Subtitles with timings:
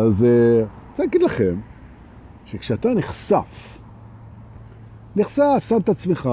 [0.00, 1.60] אז אני רוצה להגיד לכם
[2.44, 3.78] שכשאתה נחשף,
[5.16, 6.30] נחשף, שם את עצמך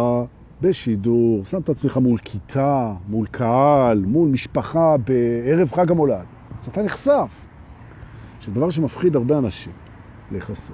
[0.62, 6.26] בשידור, שם את עצמך מול כיתה, מול קהל, מול משפחה בערב חג המולד.
[6.62, 7.46] כשאתה נחשף,
[8.40, 9.74] שזה דבר שמפחיד הרבה אנשים
[10.32, 10.74] להיחשף.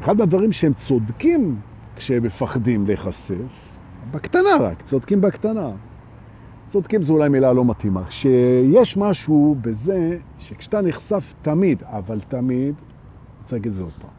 [0.00, 1.60] אחד מהדברים שהם צודקים
[1.96, 3.34] כשהם מפחדים להיחשף,
[4.10, 5.70] בקטנה רק, צודקים בקטנה.
[6.74, 8.02] צודקים זו אולי מילה לא מתאימה.
[8.10, 14.10] שיש משהו בזה שכשאתה נחשף תמיד, אבל תמיד, אני רוצה להגיד את זה עוד פעם,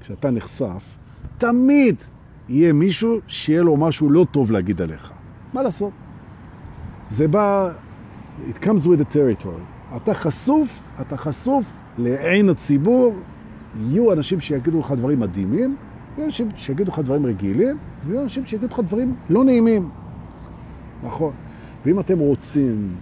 [0.00, 0.96] כשאתה נחשף,
[1.38, 1.96] תמיד
[2.48, 5.12] יהיה מישהו שיהיה לו משהו לא טוב להגיד עליך.
[5.52, 5.90] מה לעשות?
[7.10, 7.70] זה בא,
[8.50, 9.96] it comes with the territory.
[9.96, 11.64] אתה חשוף, אתה חשוף
[11.98, 13.14] לעין הציבור,
[13.80, 15.76] יהיו אנשים שיגידו לך דברים מדהימים,
[16.14, 17.76] ויהיו אנשים שיגידו לך דברים רגילים,
[18.06, 19.88] ויהיו אנשים שיגידו לך דברים לא נעימים.
[21.04, 21.32] נכון.
[21.86, 22.96] ואם אתם רוצים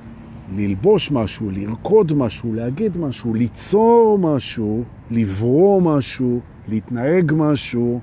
[0.57, 8.01] ללבוש משהו, לרקוד משהו, להגיד משהו, ליצור משהו, לברוא משהו, להתנהג משהו,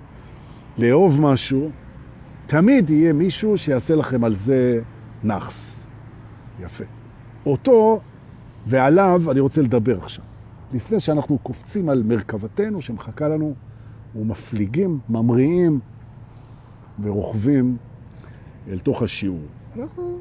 [0.78, 1.70] לאהוב משהו,
[2.48, 4.82] תמיד יהיה מישהו שיעשה לכם על זה
[5.24, 5.88] נחס.
[6.60, 6.84] יפה.
[7.46, 8.02] אותו
[8.68, 10.26] ועליו אני רוצה לדבר עכשיו.
[10.74, 13.54] לפני שאנחנו קופצים על מרכבתנו שמחכה לנו
[14.16, 15.80] ומפליגים, ממריאים
[17.04, 17.78] ורוכבים
[18.70, 19.46] אל תוך השיעור.
[19.80, 20.20] אנחנו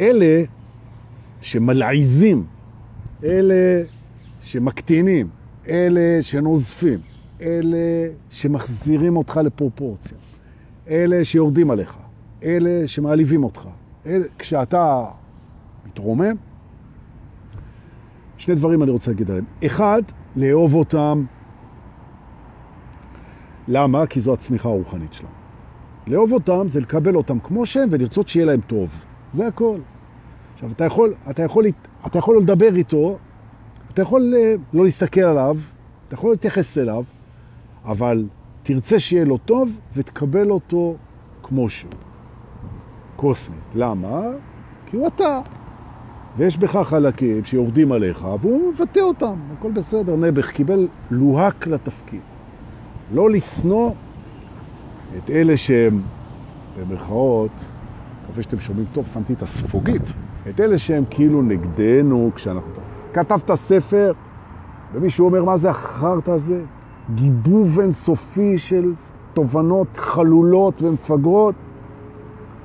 [0.00, 0.42] אלה
[1.40, 2.44] שמלעיזים,
[3.24, 3.82] אלה
[4.40, 5.28] שמקטינים,
[5.68, 6.98] אלה שנוזפים,
[7.40, 7.76] אלה
[8.30, 10.18] שמחזירים אותך לפרופורציה,
[10.88, 11.96] אלה שיורדים עליך,
[12.42, 13.68] אלה שמעליבים אותך.
[14.06, 15.04] אלה, כשאתה
[15.86, 16.34] מתרומם,
[18.36, 19.44] שני דברים אני רוצה להגיד עליהם.
[19.66, 20.02] אחד,
[20.36, 21.24] לאהוב אותם.
[23.68, 24.06] למה?
[24.06, 25.32] כי זו הצמיחה הרוחנית שלהם.
[26.06, 29.09] לאהוב אותם זה לקבל אותם כמו שהם ולרצות שיהיה להם טוב.
[29.32, 29.78] זה הכל.
[30.54, 31.64] עכשיו, אתה יכול, אתה יכול,
[32.06, 33.18] אתה יכול לדבר איתו,
[33.94, 35.56] אתה יכול אה, לא להסתכל עליו,
[36.06, 37.04] אתה יכול להתייחס אליו,
[37.84, 38.26] אבל
[38.62, 40.96] תרצה שיהיה לו טוב ותקבל אותו
[41.42, 41.92] כמו שהוא.
[43.16, 43.60] קוסמית.
[43.74, 44.20] למה?
[44.86, 45.40] כי הוא אתה.
[46.36, 50.16] ויש בך חלקים שיורדים עליך, והוא מבטא אותם, הכל בסדר.
[50.16, 52.20] נבח קיבל לוהק לתפקיד.
[53.12, 53.90] לא לסנוע
[55.18, 56.02] את אלה שהם,
[56.78, 57.64] במרכאות,
[58.30, 60.12] מקווה שאתם שומעים טוב, שמתי את הספוגית,
[60.48, 62.70] את אלה שהם כאילו נגדנו כשאנחנו...
[63.12, 64.12] כתבת ספר,
[64.92, 66.62] ומישהו אומר, מה זה החרט הזה?
[67.14, 68.92] גיבוב אינסופי של
[69.34, 71.54] תובנות חלולות ומפגרות.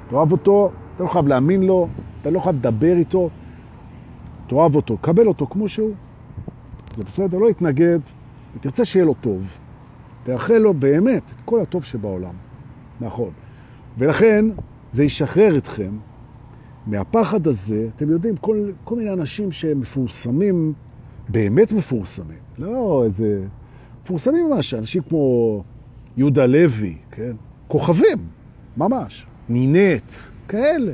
[0.10, 1.88] תאהב אותו, אתה לא חייב להאמין לו,
[2.22, 3.30] אתה לא חייב לדבר איתו,
[4.48, 5.94] תאהב אותו, קבל אותו כמו שהוא.
[6.98, 8.00] זה בסדר, לא יתנגד,
[8.56, 9.58] ותרצה שיהיה לו טוב.
[10.24, 12.34] תאחל לו באמת את כל הטוב שבעולם.
[13.02, 13.30] נכון.
[13.98, 14.46] ולכן
[14.92, 15.98] זה ישחרר אתכם
[16.88, 17.88] מהפחד הזה.
[17.96, 20.74] אתם יודעים, כל, כל מיני אנשים שהם מפורסמים,
[21.30, 23.44] באמת מפורסמים, לא איזה...
[24.04, 25.64] מפורסמים ממש, אנשים כמו
[26.18, 27.36] יהודה לוי, כן?
[27.68, 28.18] כוכבים,
[28.78, 29.26] ממש.
[29.50, 30.12] נינט,
[30.48, 30.94] כאלה.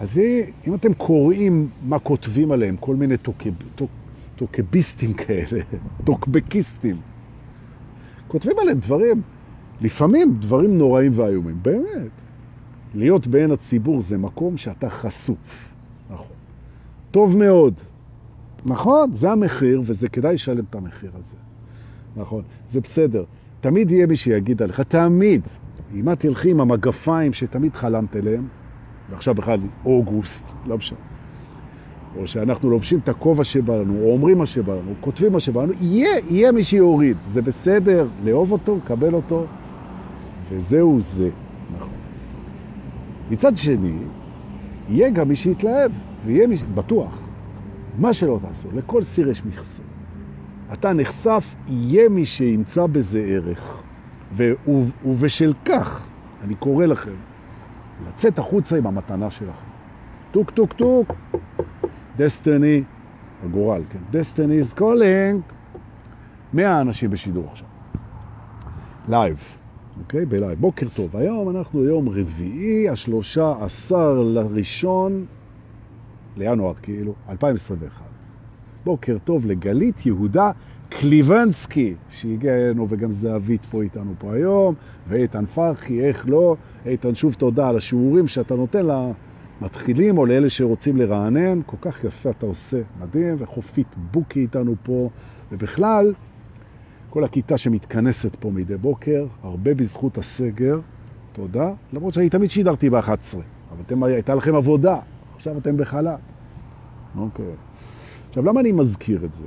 [0.00, 0.20] אז
[0.66, 3.90] אם אתם קוראים מה כותבים עליהם, כל מיני טוקב, טוק,
[4.36, 5.60] טוקביסטים כאלה,
[6.06, 6.96] טוקבקיסטים,
[8.28, 9.22] כותבים עליהם דברים,
[9.80, 12.10] לפעמים דברים נוראים ואיומים, באמת.
[12.94, 15.72] להיות בעין הציבור זה מקום שאתה חשוף.
[16.10, 16.36] נכון.
[17.10, 17.74] טוב מאוד.
[18.66, 21.36] נכון, זה המחיר, וזה כדאי לשלם את המחיר הזה.
[22.16, 23.24] נכון, זה בסדר.
[23.60, 25.42] תמיד יהיה מי שיגיד עליך, תמיד.
[25.94, 28.48] אם את תלכי עם המגפיים שתמיד חלמת אליהם,
[29.10, 30.98] ועכשיו בכלל אוגוסט, לא משנה.
[32.16, 35.40] או שאנחנו לובשים את הכובע שבא לנו, או אומרים מה שבא לנו, או כותבים מה
[35.40, 37.16] שבא לנו, יהיה, יהיה מי שיוריד.
[37.20, 39.46] זה בסדר, לאהוב אותו, קבל אותו,
[40.50, 41.30] וזהו זה.
[41.76, 41.92] נכון.
[43.30, 43.96] מצד שני,
[44.88, 45.92] יהיה גם מי שיתלהב,
[46.24, 46.62] ויהיה מי ש...
[46.74, 47.28] בטוח.
[47.98, 49.82] מה שלא תעשו, לכל סיר יש מכסה.
[50.72, 53.82] אתה נחשף, יהיה מי שימצא בזה ערך.
[55.04, 56.08] ובשל כך,
[56.44, 57.14] אני קורא לכם,
[58.08, 59.68] לצאת החוצה עם המתנה שלכם.
[60.30, 61.12] טוק טוק טוק,
[62.16, 62.82] destiny,
[63.44, 65.52] הגורל, כן, destiny is calling.
[66.52, 67.68] מאה אנשים בשידור עכשיו.
[69.08, 69.57] live,
[70.00, 70.24] אוקיי?
[70.24, 70.60] בלייב.
[70.60, 71.16] בוקר טוב.
[71.16, 75.24] היום אנחנו יום רביעי, השלושה עשר לראשון,
[76.36, 78.04] לינואר כאילו, 2021.
[78.84, 80.50] בוקר טוב לגלית יהודה
[80.88, 84.74] קליבנסקי, שהגיע אלינו, וגם זהבית פה איתנו פה היום,
[85.08, 86.56] ואיתן פרחי, איך לא.
[86.86, 88.86] איתן, שוב תודה על השיעורים שאתה נותן
[89.60, 91.60] למתחילים או לאלה שרוצים לרענן.
[91.66, 95.10] כל כך יפה אתה עושה, מדהים, וחופית בוקי איתנו פה,
[95.52, 96.12] ובכלל,
[97.10, 100.80] כל הכיתה שמתכנסת פה מדי בוקר, הרבה בזכות הסגר,
[101.32, 101.72] תודה.
[101.92, 103.08] למרות שאני תמיד שידרתי ב-11,
[103.72, 104.98] אבל אתם, הייתה לכם עבודה,
[105.36, 106.18] עכשיו אתם בחל"ת.
[107.18, 107.54] אוקיי.
[108.28, 109.44] עכשיו, למה אני מזכיר את זה?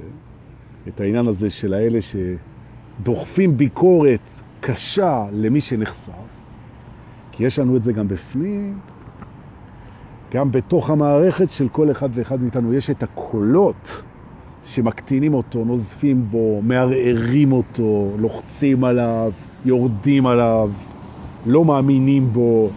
[0.88, 2.00] את העניין הזה של האלה
[3.00, 4.20] שדוחפים ביקורת
[4.62, 6.12] קשה למי שנחשף,
[7.32, 8.80] כי יש לנו את זה גם בפנים,
[10.34, 14.04] גם בתוך המערכת של כל אחד ואחד מאיתנו יש את הקולות
[14.66, 19.32] שמקטינים אותו, נוזפים בו, מערערים אותו, לוחצים עליו,
[19.66, 20.70] יורדים עליו,
[21.46, 22.70] לא מאמינים בו,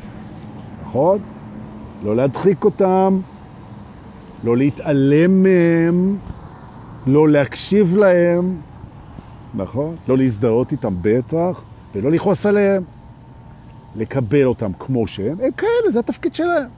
[0.83, 1.19] נכון?
[2.05, 3.21] לא להדחיק אותם,
[4.45, 6.17] לא להתעלם מהם,
[7.07, 8.57] לא להקשיב להם,
[9.55, 9.95] נכון?
[10.09, 11.63] לא להזדהות איתם בטח,
[11.95, 12.83] ולא לכעוס עליהם.
[13.97, 16.69] לקבל אותם כמו שהם, הם כאלה, זה התפקיד שלהם.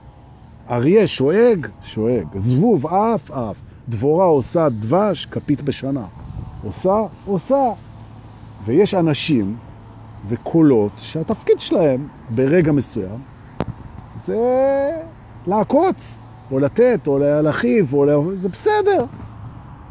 [0.71, 3.66] אריה שואג, שואג, זבוב, אף, אף.
[3.89, 6.07] דבורה עושה דבש, כפית בשנה.
[6.65, 7.73] עושה, עושה.
[8.65, 9.57] ויש אנשים
[10.29, 13.19] וקולות שהתפקיד שלהם ברגע מסוים
[14.27, 14.37] זה
[15.47, 18.15] לעקוץ, או לתת, או להרחיב, או לה...
[18.35, 18.99] זה בסדר.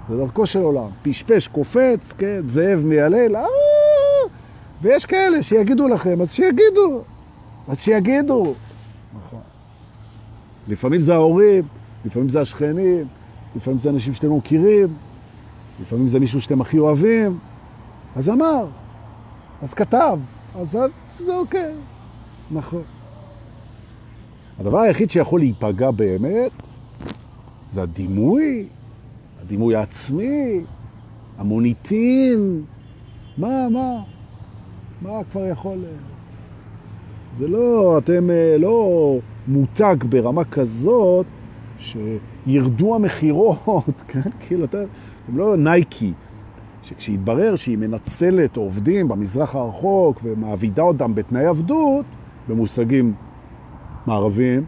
[0.10, 0.88] זה דרכו של עולם.
[1.02, 3.46] פשפש, קופץ, כן, זאב מיילל, אה!
[4.82, 7.02] ויש כאלה שיגידו לכם, אז שיגידו.
[7.68, 8.54] אז שיגידו.
[9.18, 9.40] נכון.
[10.68, 11.64] לפעמים זה ההורים,
[12.06, 13.06] לפעמים זה השכנים,
[13.56, 14.88] לפעמים זה אנשים שאתם לא מכירים,
[15.82, 17.38] לפעמים זה מישהו שאתם הכי אוהבים.
[18.16, 18.66] אז אמר,
[19.62, 20.20] אז כתב,
[20.56, 20.78] אז
[21.18, 21.74] זה אוקיי,
[22.52, 22.84] נכון.
[24.60, 26.76] הדבר היחיד שיכול להיפגע באמת
[27.74, 28.68] זה הדימוי,
[29.42, 30.62] הדימוי העצמי,
[31.38, 32.64] המוניטין.
[33.38, 34.04] מה, מה?
[35.02, 35.78] מה כבר יכול...
[37.38, 39.18] זה לא, אתם אה, לא
[39.48, 41.26] מותג ברמה כזאת
[41.80, 44.22] שירדו המחירות, כן?
[44.40, 44.84] כאילו, אתם,
[45.26, 46.14] אתם לא נייקי,
[46.84, 52.06] שכשיתברר שהיא מנצלת עובדים במזרח הרחוק ומעבידה אותם בתנאי עבדות,
[52.48, 53.14] במושגים
[54.08, 54.66] מערבים,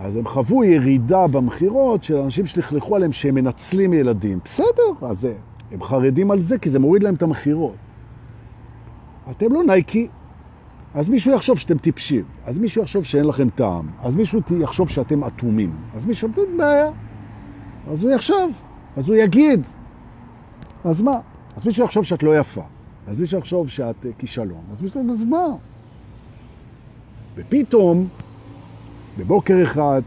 [0.00, 4.38] אז הם חוו ירידה במחירות של אנשים שלכלכו עליהם שהם מנצלים ילדים.
[4.44, 5.28] בסדר, אז
[5.72, 7.74] הם חרדים על זה כי זה מוריד להם את המחירות.
[9.30, 10.08] אתם לא נייקי,
[10.96, 15.24] אז מישהו יחשוב שאתם טיפשים, אז מישהו יחשוב שאין לכם טעם, אז מישהו יחשוב שאתם
[15.24, 16.90] אטומים, אז מישהו, אין בעיה,
[17.90, 18.52] אז הוא יחשוב,
[18.96, 19.66] אז הוא יגיד,
[20.84, 21.20] אז מה?
[21.56, 22.62] אז מישהו יחשוב שאת לא יפה,
[23.06, 25.46] אז מישהו יחשוב שאת uh, כישלון, אז מישהו, אז מה?
[27.34, 28.08] ופתאום,
[29.18, 30.02] בבוקר אחד,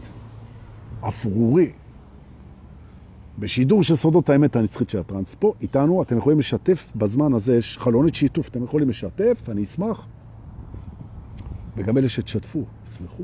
[1.00, 1.70] אפרורי,
[3.38, 8.14] בשידור של סודות האמת הנצחית של הטרנספו, איתנו, אתם יכולים לשתף בזמן הזה, יש חלונית
[8.14, 10.06] שיתוף, אתם יכולים לשתף, אני אשמח.
[11.80, 13.22] וגם אלה שתשתפו, סמכו.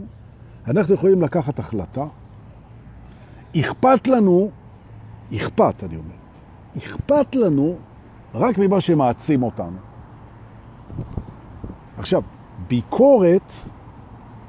[0.67, 2.07] אנחנו יכולים לקחת החלטה.
[3.57, 4.51] אכפת לנו,
[5.37, 6.15] אכפת, אני אומר,
[6.77, 7.77] אכפת לנו
[8.35, 9.77] רק ממה שמעצים אותנו.
[11.99, 12.23] עכשיו,
[12.69, 13.53] ביקורת,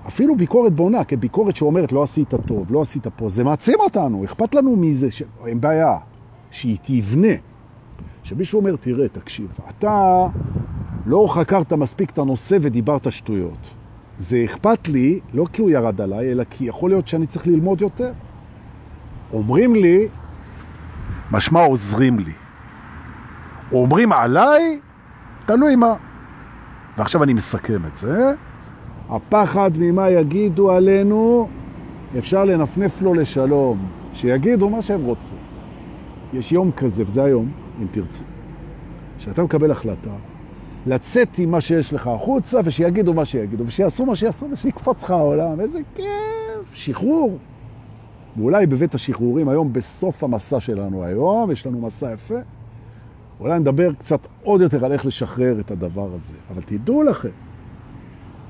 [0.07, 4.55] אפילו ביקורת בונה, כביקורת שאומרת לא עשית טוב, לא עשית פה, זה מעצים אותנו, אכפת
[4.55, 5.23] לנו מזה, ש...
[5.45, 5.97] אין בעיה,
[6.51, 7.33] שהיא תבנה.
[8.23, 10.27] שמישהו אומר, תראה, תקשיב, אתה
[11.05, 13.76] לא חקרת מספיק את הנושא ודיברת שטויות.
[14.19, 17.81] זה אכפת לי, לא כי הוא ירד עליי, אלא כי יכול להיות שאני צריך ללמוד
[17.81, 18.11] יותר.
[19.33, 20.07] אומרים לי,
[21.31, 22.33] משמע עוזרים לי.
[23.71, 24.79] אומרים עליי,
[25.45, 25.93] תלוי מה.
[26.97, 28.33] ועכשיו אני מסכם את זה.
[29.09, 31.49] הפחד ממה יגידו עלינו,
[32.17, 33.87] אפשר לנפנף לו לשלום.
[34.13, 35.37] שיגידו מה שהם רוצים.
[36.33, 38.23] יש יום כזה, וזה היום, אם תרצו,
[39.17, 40.09] שאתה מקבל החלטה
[40.87, 45.59] לצאת עם מה שיש לך החוצה, ושיגידו מה שיגידו, ושיעשו מה שיעשו, ושיקפוץ לך העולם.
[45.59, 47.37] איזה כיף, שחרור.
[48.37, 52.35] ואולי בבית השחרורים היום, בסוף המסע שלנו היום, יש לנו מסע יפה,
[53.39, 56.33] אולי נדבר קצת עוד יותר על איך לשחרר את הדבר הזה.
[56.53, 57.29] אבל תדעו לכם,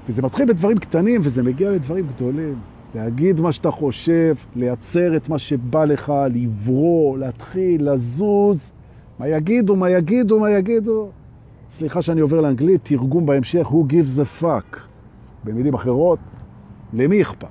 [0.09, 2.55] וזה מתחיל בדברים קטנים, וזה מגיע לדברים גדולים.
[2.95, 8.71] להגיד מה שאתה חושב, לייצר את מה שבא לך, לברוא, להתחיל, לזוז.
[9.19, 11.09] מה יגידו, מה יגידו, מה יגידו.
[11.69, 14.77] סליחה שאני עובר לאנגלית, תרגום בהמשך, who gives a fuck.
[15.43, 16.19] במילים אחרות,
[16.93, 17.43] למי אכפת?
[17.43, 17.47] Okay.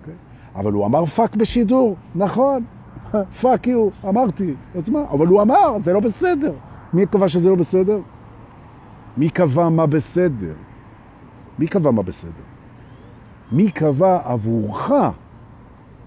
[0.00, 0.14] אוקיי?
[0.54, 2.64] אבל הוא אמר fuck בשידור, נכון,
[3.40, 5.02] fuck you, אמרתי, אז מה?
[5.10, 6.52] אבל הוא אמר, זה לא בסדר.
[6.92, 7.98] מי קבע שזה לא בסדר?
[9.16, 10.54] מי קבע מה בסדר?
[11.58, 12.42] מי קבע מה בסדר?
[13.52, 14.90] מי קבע עבורך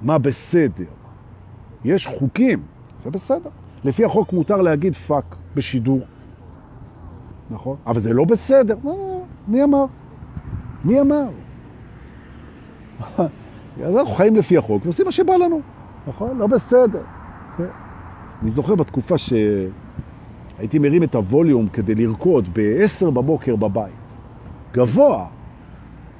[0.01, 0.85] מה בסדר?
[1.85, 2.61] יש חוקים,
[2.99, 3.49] זה בסדר.
[3.83, 5.99] לפי החוק מותר להגיד fuck בשידור.
[7.49, 7.77] נכון?
[7.87, 8.75] אבל זה לא בסדר.
[9.47, 9.85] מי אמר?
[10.85, 11.27] מי אמר?
[13.85, 15.61] אז אנחנו חיים לפי החוק ועושים מה שבא לנו,
[16.07, 16.37] נכון?
[16.37, 17.01] לא בסדר.
[17.57, 17.63] כן.
[18.41, 23.93] אני זוכר בתקופה שהייתי מרים את הווליום כדי לרקוד ב-10 בבוקר בבית.
[24.73, 25.25] גבוה.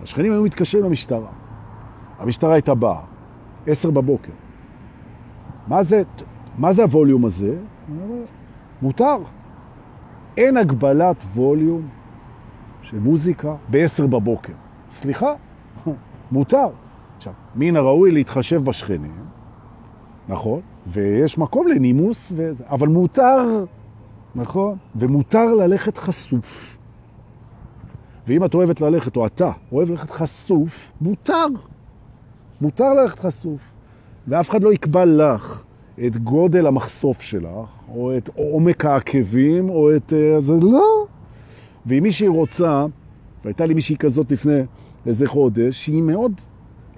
[0.01, 1.29] השכנים היו מתקשרים למשטרה.
[2.19, 3.01] המשטרה הייתה באה,
[3.67, 4.31] 10 בבוקר.
[5.67, 6.03] מה זה?
[6.57, 7.55] מה זה הווליום הזה?
[8.81, 9.17] מותר.
[10.37, 11.87] אין הגבלת ווליום
[12.81, 14.53] של מוזיקה ב-10 בבוקר.
[14.91, 15.33] סליחה,
[16.31, 16.67] מותר.
[17.17, 19.25] עכשיו, מן הראוי להתחשב בשכנים,
[20.29, 20.61] נכון?
[20.87, 23.65] ויש מקום לנימוס, וזה, אבל מותר,
[24.35, 24.77] נכון?
[24.95, 26.77] ומותר ללכת חשוף.
[28.27, 31.47] ואם את אוהבת ללכת, או אתה אוהב ללכת חשוף, מותר.
[32.61, 33.61] מותר ללכת חשוף.
[34.27, 35.63] ואף אחד לא יקבע לך
[36.05, 37.49] את גודל המחשוף שלך,
[37.89, 40.13] או את עומק העקבים, או את...
[40.13, 41.05] אה, זה לא.
[41.85, 42.85] ואם מישהי רוצה,
[43.43, 44.61] והייתה לי מישהי כזאת לפני
[45.05, 46.41] איזה חודש, שהיא מאוד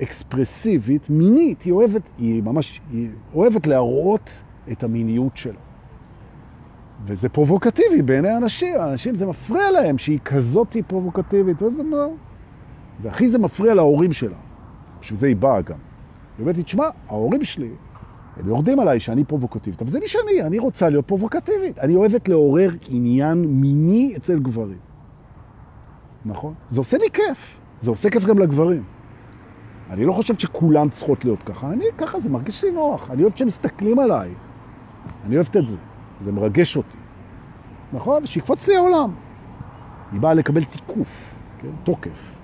[0.02, 5.60] אקספרסיבית, מינית, היא אוהבת, היא ממש, היא אוהבת להראות את המיניות שלה.
[7.06, 11.62] וזה פרובוקטיבי בעיני אנשים, האנשים זה מפריע להם שהיא כזאת פרובוקטיבית,
[13.02, 14.38] והכי זה מפריע להורים שלה.
[15.02, 15.78] בשביל זה היא באה גם.
[16.38, 17.70] היא אומרת לי, תשמע, ההורים שלי,
[18.48, 21.80] יורדים עליי שאני פרובוקטיבית, אבל זה מי שאני, אני רוצה להיות פרובוקטיבית.
[21.80, 24.78] אני אוהבת לעורר עניין מיני אצל גברים.
[26.26, 26.54] נכון?
[26.70, 27.60] זה עושה לי כיף.
[27.82, 28.84] זה עושה כיף גם לגברים.
[29.90, 31.70] אני לא חושבת שכולן צריכות להיות ככה.
[31.70, 33.12] אני, ככה, זה מרגיש לי נוח.
[33.12, 34.30] אני אוהבת שמסתכלים עליי.
[35.26, 35.78] אני אוהבת את זה.
[36.20, 36.98] זה מרגש אותי.
[37.94, 38.26] נכון?
[38.26, 39.12] שיקפוץ לי העולם.
[40.12, 41.70] היא באה לקבל תיקוף, כן?
[41.84, 42.40] תוקף.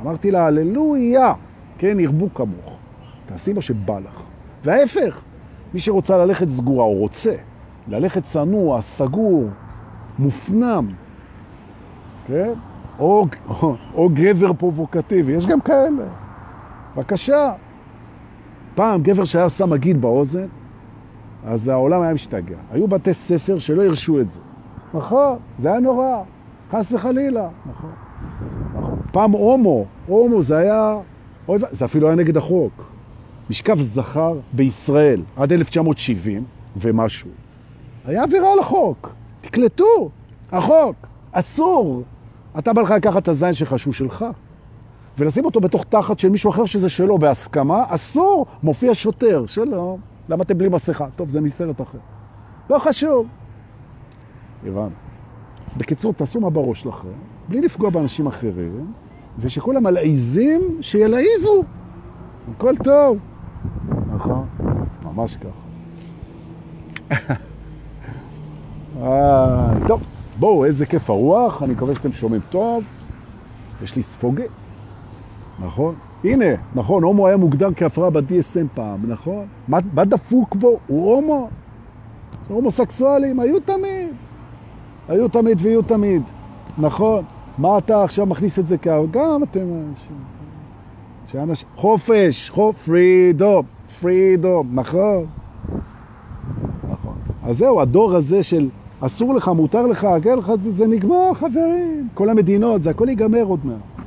[0.00, 1.34] אמרתי לה, הללויה,
[1.78, 2.78] כן, ירבו כמוך.
[3.26, 4.22] תעשי מה שבא לך.
[4.64, 5.20] וההפך,
[5.74, 7.34] מי שרוצה ללכת סגורה, או רוצה
[7.88, 9.44] ללכת צנוע, סגור,
[10.18, 10.86] מופנם,
[12.26, 12.52] כן?
[12.98, 16.04] או, או, או גבר פרובוקטיבי, יש גם כאלה.
[16.96, 17.52] בבקשה.
[18.74, 20.46] פעם גבר שהיה שם מגיד באוזן,
[21.46, 22.56] אז העולם היה משתגע.
[22.70, 24.40] היו בתי ספר שלא הרשו את זה.
[24.94, 26.22] נכון, זה היה נורא,
[26.72, 27.48] חס וחלילה.
[27.66, 27.90] נכון.
[28.74, 28.98] נכון.
[29.12, 30.96] פעם הומו, הומו זה היה,
[31.70, 32.93] זה אפילו היה נגד החוק.
[33.50, 36.44] משכב זכר בישראל עד 1970
[36.76, 37.30] ומשהו.
[38.04, 39.14] היה עבירה על החוק.
[39.40, 40.10] תקלטו,
[40.52, 40.96] החוק,
[41.32, 42.02] אסור.
[42.58, 44.24] אתה בא לך לקחת את הזין שלך שהוא שלך,
[45.18, 48.46] ולשים אותו בתוך תחת של מישהו אחר שזה שלו בהסכמה, אסור.
[48.62, 50.00] מופיע שוטר, שלום.
[50.28, 51.06] למה אתם בלי מסכה?
[51.16, 51.98] טוב, זה מסרט אחר.
[52.70, 53.26] לא חשוב.
[54.66, 54.90] הבנו.
[55.76, 57.08] בקיצור, תעשו מה בראש שלכם,
[57.48, 58.92] בלי לפגוע באנשים אחרים,
[59.38, 61.62] ושכל המלעיזים שילעיזו.
[62.56, 63.18] הכל טוב.
[64.14, 64.46] נכון?
[65.04, 65.64] ממש ככה.
[69.88, 70.02] טוב,
[70.38, 72.84] בואו, איזה כיף הרוח, אני מקווה שאתם שומעים טוב.
[73.82, 74.48] יש לי ספוגת,
[75.58, 75.94] נכון?
[76.24, 76.44] הנה,
[76.74, 79.46] נכון, הומו היה מוגדר כהפרעה ב-DSM פעם, נכון?
[79.68, 80.78] מה, מה דפוק בו?
[80.86, 81.48] הוא הומו.
[82.48, 84.08] הומוסקסואלים היו תמיד.
[85.08, 86.22] היו תמיד ויהיו תמיד,
[86.78, 87.24] נכון?
[87.58, 88.88] מה אתה עכשיו מכניס את זה כ...
[89.10, 89.60] גם אתם...
[91.26, 91.64] שאנש...
[91.76, 93.64] חופש, חופ, פרידום,
[94.00, 95.26] פרידום, נכון?
[96.90, 97.14] נכון.
[97.42, 98.68] אז זהו, הדור הזה של
[99.00, 102.08] אסור לך, מותר לך, כן לך, זה נגמר, חברים.
[102.14, 104.04] כל המדינות, זה הכל ייגמר עוד מעט.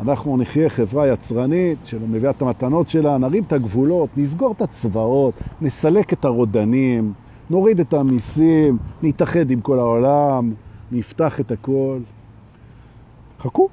[0.00, 6.12] אנחנו נחיה חברה יצרנית שמביאה את המתנות שלה, נרים את הגבולות, נסגור את הצבאות, נסלק
[6.12, 7.12] את הרודנים,
[7.50, 10.52] נוריד את המיסים, נתאחד עם כל העולם,
[10.92, 11.98] נפתח את הכל.
[13.40, 13.68] חכו.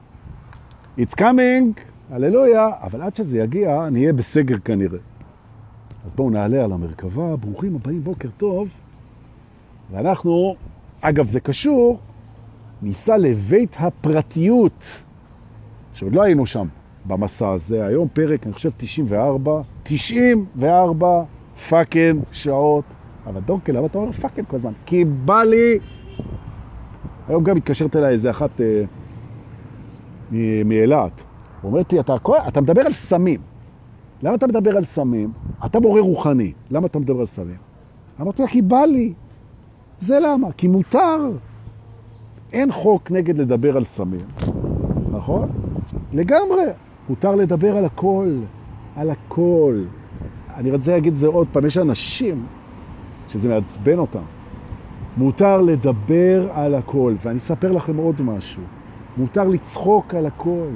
[1.00, 1.80] It's coming,
[2.12, 5.00] הללויה, אבל עד שזה יגיע, נהיה בסגר כנראה.
[6.06, 8.70] אז בואו נעלה על המרכבה, ברוכים הבאים, בוקר טוב.
[9.92, 10.56] ואנחנו,
[11.02, 12.00] אגב זה קשור,
[12.82, 15.04] ניסע לבית הפרטיות.
[15.94, 16.68] שעוד לא היינו שם
[17.06, 21.24] במסע הזה, היום פרק, אני חושב, 94, 94
[21.70, 22.86] fucking שעות.
[23.26, 24.74] אבל דונקל, למה אתה אומר fucking כל הזמן?
[24.86, 25.80] כי בא לי...
[27.28, 28.84] היום גם מתקשרת אליי איזה אחת אה,
[30.66, 31.24] מאילת.
[31.64, 32.16] אומרת לי, אתה,
[32.48, 33.40] אתה מדבר על סמים.
[34.24, 35.32] למה אתה מדבר על סמים?
[35.66, 36.54] אתה מורה רוחני.
[36.72, 37.58] למה אתה מדבר על סמים?
[38.22, 39.14] אמרתי לה, כי בא לי.
[40.00, 40.52] זה למה?
[40.52, 41.32] כי מותר.
[42.54, 44.28] אין חוק נגד לדבר על סמים,
[45.12, 45.50] נכון?
[46.14, 46.64] לגמרי.
[47.10, 48.38] מותר לדבר על הכל,
[48.96, 49.84] על הכל.
[50.56, 52.44] אני רוצה להגיד זה עוד פעם, יש אנשים
[53.28, 54.24] שזה מעצבן אותם.
[55.18, 58.64] מותר לדבר על הכל, ואני אספר לכם עוד משהו.
[59.18, 60.68] מותר לצחוק על הכל,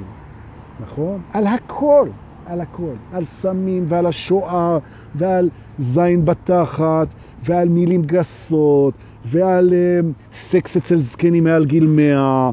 [0.80, 1.22] נכון?
[1.32, 2.08] על הכל,
[2.46, 2.94] על הכל.
[3.12, 4.78] על סמים ועל השואה
[5.14, 7.08] ועל זין בתחת
[7.44, 12.50] ועל מילים גסות ועל uh, סקס אצל זקנים מעל גיל מאה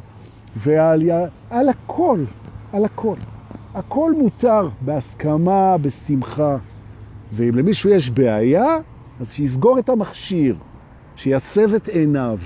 [0.55, 1.03] ועל
[1.49, 2.23] על הכל.
[2.73, 3.15] על הכל.
[3.73, 6.57] הכל מותר בהסכמה, בשמחה.
[7.33, 8.77] ואם למישהו יש בעיה,
[9.19, 10.55] אז שיסגור את המכשיר,
[11.15, 12.39] שיסב את עיניו,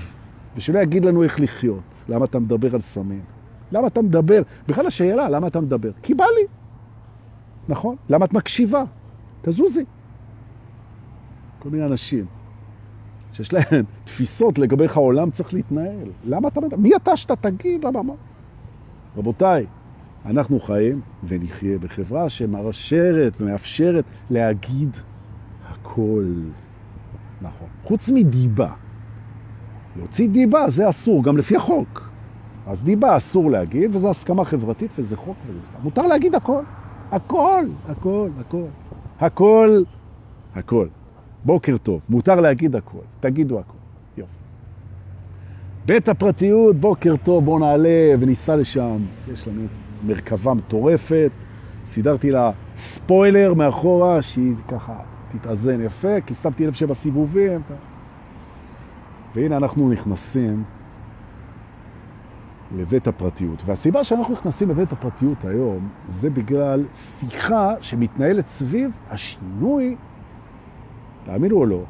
[0.56, 2.04] ושלא יגיד לנו איך לחיות.
[2.08, 3.35] למה אתה מדבר על סמים?
[3.72, 4.42] למה אתה מדבר?
[4.68, 5.90] בכלל השאלה, למה אתה מדבר?
[6.02, 6.46] כי בא לי.
[7.68, 7.96] נכון?
[8.08, 8.84] למה את מקשיבה?
[9.42, 9.84] תזוזי.
[11.58, 12.24] כל מיני אנשים,
[13.32, 16.08] שיש להם תפיסות לגבי איך העולם צריך להתנהל.
[16.24, 16.76] למה אתה מדבר?
[16.76, 17.84] מי אתה שאתה תגיד?
[17.84, 18.12] למה מה?
[19.16, 19.66] רבותיי,
[20.26, 24.96] אנחנו חיים ונחיה בחברה שמרשרת ומאפשרת להגיד
[25.68, 26.24] הכל.
[27.42, 27.68] נכון.
[27.84, 28.70] חוץ מדיבה.
[29.96, 32.05] להוציא דיבה זה אסור, גם לפי החוק.
[32.66, 35.76] אז דיבה אסור להגיד, וזו הסכמה חברתית, וזה חוק וזה.
[35.82, 36.62] מותר להגיד הכל.
[37.12, 38.66] הכל, הכל, הכל.
[39.20, 39.82] הכל,
[40.54, 40.86] הכל.
[41.44, 42.98] בוקר טוב, מותר להגיד הכל.
[43.20, 43.76] תגידו הכל.
[44.16, 44.32] יופי.
[45.86, 48.98] בית הפרטיות, בוקר טוב, בוא נעלה וניסע לשם.
[49.32, 49.62] יש לנו
[50.06, 51.30] מרכבה מטורפת.
[51.86, 54.94] סידרתי לה ספוילר מאחורה, שהיא ככה
[55.32, 57.60] תתאזן יפה, כי שמתי לב שבסיבובים...
[59.34, 60.64] והנה אנחנו נכנסים
[62.74, 63.62] לבית הפרטיות.
[63.66, 69.96] והסיבה שאנחנו נכנסים לבית הפרטיות היום, זה בגלל שיחה שמתנהלת סביב השינוי,
[71.24, 71.82] תאמינו או לא,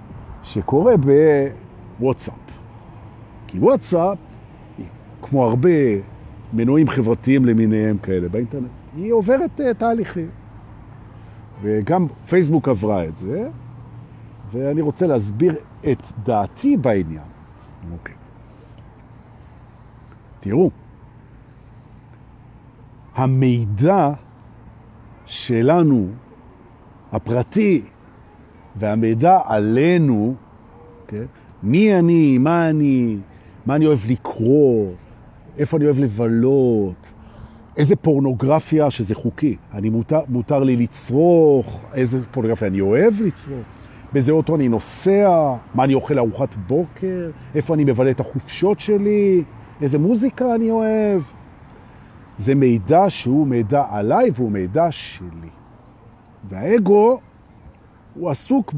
[0.43, 0.95] שקורה
[1.99, 2.35] בוואטסאפ.
[3.47, 4.19] כי וואטסאפ,
[5.23, 5.71] כמו הרבה
[6.53, 10.29] מנועים חברתיים למיניהם כאלה באינטרנט, היא עוברת uh, תהליכים.
[11.63, 13.49] וגם פייסבוק עברה את זה,
[14.53, 15.55] ואני רוצה להסביר
[15.91, 17.25] את דעתי בעניין.
[17.93, 18.15] אוקיי.
[20.47, 20.71] תראו,
[23.15, 24.11] המידע
[25.27, 26.09] שלנו,
[27.13, 27.83] הפרטי,
[28.77, 30.35] והמידע עלינו,
[31.07, 31.25] כן?
[31.63, 33.17] מי אני, מה אני,
[33.67, 34.93] מה אני אוהב לקרוא,
[35.59, 37.13] איפה אני אוהב לבלות,
[37.77, 39.57] איזה פורנוגרפיה שזה חוקי.
[39.75, 43.67] אני מותר, מותר לי לצרוך, איזה פורנוגרפיה אני אוהב לצרוך.
[44.13, 49.43] באיזה אוטו אני נוסע, מה אני אוכל לארוחת בוקר, איפה אני מבלה את החופשות שלי,
[49.83, 51.23] איזה מוזיקה אני אוהב.
[52.39, 55.51] זה מידע שהוא מידע עליי והוא מידע שלי.
[56.49, 57.21] והאגו
[58.15, 58.75] הוא עסוק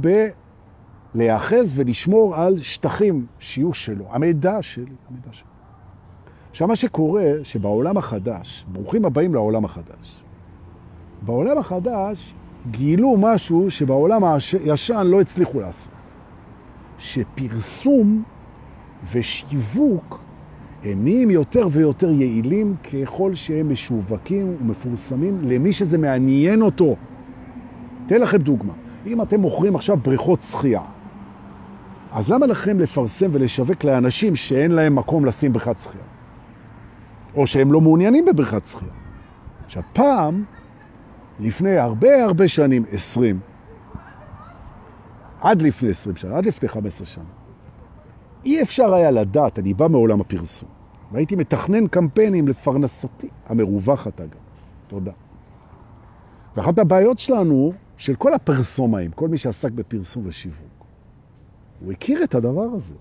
[1.14, 5.48] בלהיאחז ולשמור על שטחים שיהיו שלו, המידע שלי, המידע שלי.
[6.50, 10.22] עכשיו מה שקורה, שבעולם החדש, ברוכים הבאים לעולם החדש.
[11.22, 12.34] בעולם החדש
[12.70, 14.22] גילו משהו שבעולם
[14.64, 15.92] הישן לא הצליחו לעשות.
[16.98, 18.22] שפרסום
[19.12, 20.20] ושיווק
[20.84, 26.96] הם נהיים יותר ויותר יעילים ככל שהם משווקים ומפורסמים למי שזה מעניין אותו.
[28.06, 28.72] אתן לכם דוגמה.
[29.06, 30.82] אם אתם מוכרים עכשיו בריכות שחייה,
[32.12, 36.04] אז למה לכם לפרסם ולשווק לאנשים שאין להם מקום לשים בריכת שחייה?
[37.34, 38.92] או שהם לא מעוניינים בבריכת שחייה?
[39.66, 40.44] עכשיו, פעם
[41.40, 43.40] לפני הרבה הרבה שנים, 20,
[45.40, 47.24] עד לפני 20 שנה, עד לפני 15 שנה,
[48.44, 50.68] אי אפשר היה לדעת, אני בא מעולם הפרסום,
[51.12, 54.38] והייתי מתכנן קמפיינים לפרנסתי, המרווחת אגב,
[54.86, 55.12] תודה.
[56.56, 60.84] ואחת הבעיות שלנו, של כל הפרסומאים, כל מי שעסק בפרסום ושיווק,
[61.80, 62.94] הוא הכיר את הדבר הזה,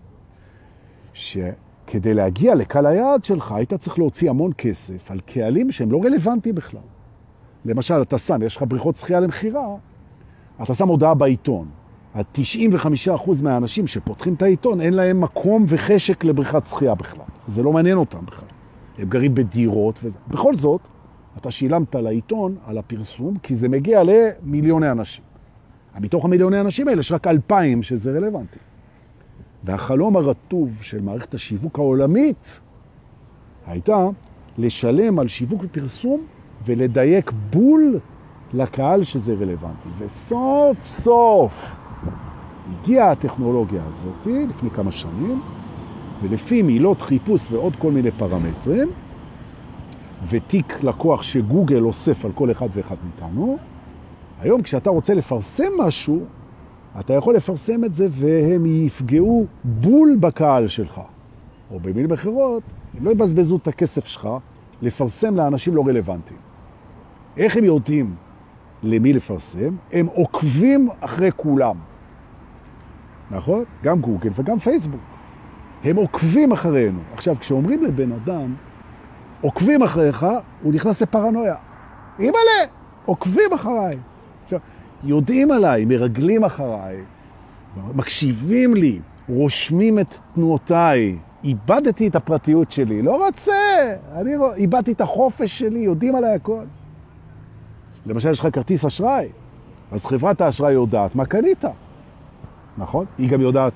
[1.13, 6.56] שכדי להגיע לקהל היעד שלך, היית צריך להוציא המון כסף על קהלים שהם לא רלוונטיים
[6.56, 6.82] בכלל.
[7.65, 9.76] למשל, אתה שם, יש לך בריכות שחייה למחירה,
[10.63, 11.67] אתה שם הודעה בעיתון.
[12.17, 17.25] ה-95% מהאנשים שפותחים את העיתון, אין להם מקום וחשק לבריכת שחייה בכלל.
[17.47, 18.49] זה לא מעניין אותם בכלל.
[18.97, 20.17] הם גרים בדירות וזה.
[20.27, 20.82] בכל זאת,
[21.38, 25.23] אתה שילמת לעיתון על הפרסום, כי זה מגיע למיליוני אנשים.
[25.99, 28.60] מתוך המיליוני אנשים האלה יש רק אלפיים שזה רלוונטי.
[29.63, 32.62] והחלום הרטוב של מערכת השיווק העולמית
[33.67, 34.08] הייתה
[34.58, 36.21] לשלם על שיווק ופרסום
[36.65, 37.99] ולדייק בול
[38.53, 39.89] לקהל שזה רלוונטי.
[39.97, 41.75] וסוף סוף
[42.71, 45.41] הגיעה הטכנולוגיה הזאת לפני כמה שנים,
[46.21, 48.88] ולפי מילות חיפוש ועוד כל מיני פרמטרים,
[50.29, 53.57] ותיק לקוח שגוגל אוסף על כל אחד ואחד מאיתנו,
[54.41, 56.25] היום כשאתה רוצה לפרסם משהו,
[56.99, 61.01] אתה יכול לפרסם את זה והם יפגעו בול בקהל שלך.
[61.71, 62.63] או במילים אחרות,
[62.97, 64.29] הם לא יבזבזו את הכסף שלך
[64.81, 66.39] לפרסם לאנשים לא רלוונטיים.
[67.38, 68.15] איך הם יודעים
[68.84, 69.76] למי לפרסם?
[69.92, 71.76] הם עוקבים אחרי כולם.
[73.32, 73.63] נכון?
[73.84, 75.02] גם גוגל וגם פייסבוק.
[75.84, 77.00] הם עוקבים אחרינו.
[77.13, 78.56] עכשיו, כשאומרים לבן אדם,
[79.42, 80.26] עוקבים אחריך,
[80.62, 81.56] הוא נכנס לפרנויה.
[82.20, 82.72] אימא'לה,
[83.06, 83.98] עוקבים אחריי.
[84.44, 84.60] עכשיו,
[85.04, 86.98] יודעים עליי, מרגלים אחריי,
[87.96, 93.54] מקשיבים לי, רושמים את תנועותיי, איבדתי את הפרטיות שלי, לא רוצה,
[94.16, 96.63] אני איבדתי את החופש שלי, יודעים עליי הכל.
[98.08, 99.28] למשל, יש לך כרטיס אשראי,
[99.91, 101.65] אז חברת האשראי יודעת מה קנית,
[102.78, 103.06] נכון?
[103.17, 103.74] היא גם יודעת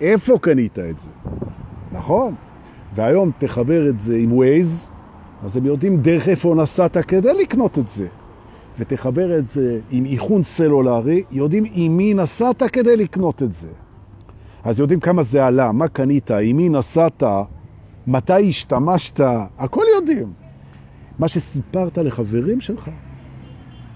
[0.00, 1.10] איפה קנית את זה,
[1.92, 2.34] נכון?
[2.94, 4.88] והיום תחבר את זה עם ווייז,
[5.44, 8.06] אז הם יודעים דרך איפה נסעת כדי לקנות את זה.
[8.78, 13.68] ותחבר את זה עם איכון סלולרי, יודעים עם מי נסעת כדי לקנות את זה.
[14.64, 17.22] אז יודעים כמה זה עלה, מה קנית, עם מי נסעת,
[18.06, 19.20] מתי השתמשת,
[19.58, 20.32] הכל יודעים.
[21.18, 22.90] מה שסיפרת לחברים שלך,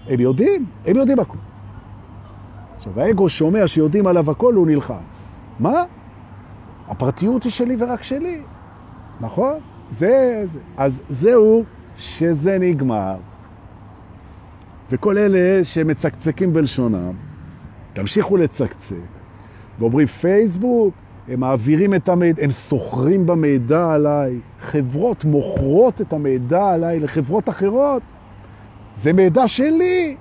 [0.09, 1.37] הם יודעים, הם יודעים הכל.
[2.77, 5.35] עכשיו, האגו שומע שיודעים עליו הכל, הוא נלחץ.
[5.59, 5.83] מה?
[6.87, 8.41] הפרטיות היא שלי ורק שלי,
[9.19, 9.53] נכון?
[9.91, 10.59] זה, זה.
[10.77, 11.63] אז זהו
[11.97, 13.15] שזה נגמר.
[14.91, 17.13] וכל אלה שמצקצקים בלשונם,
[17.93, 18.95] תמשיכו לצקצק,
[19.79, 20.93] ואומרים פייסבוק,
[21.27, 28.01] הם מעבירים את המידע, הם סוחרים במידע עליי, חברות מוכרות את המידע עליי לחברות אחרות,
[28.97, 30.15] זה מידע שלי.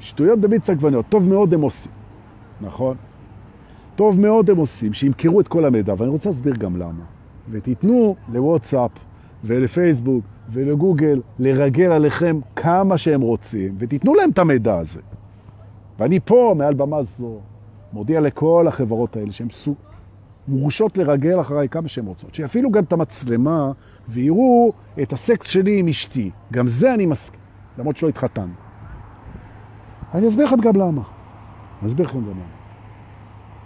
[0.00, 1.92] שטויות במיץ עגבניות, טוב מאוד הם עושים,
[2.60, 2.96] נכון?
[3.96, 7.04] טוב מאוד הם עושים, שימכרו את כל המידע, ואני רוצה להסביר גם למה.
[7.50, 8.90] ותיתנו לוואטסאפ
[9.44, 15.00] ולפייסבוק ולגוגל לרגל עליכם כמה שהם רוצים, ותיתנו להם את המידע הזה.
[15.98, 17.38] ואני פה, מעל במה זו,
[17.92, 19.74] מודיע לכל החברות האלה שהן סוג...
[20.48, 22.34] מורשות לרגל אחריי כמה שהן רוצות.
[22.34, 23.72] שיפעילו גם את המצלמה
[24.08, 26.30] ויראו את הסקס שלי עם אשתי.
[26.52, 27.40] גם זה אני מסכים,
[27.78, 28.48] למרות שלא התחתן.
[30.14, 31.02] אני אסביר לכם גם למה.
[31.80, 32.44] אני אסביר לכם גם למה.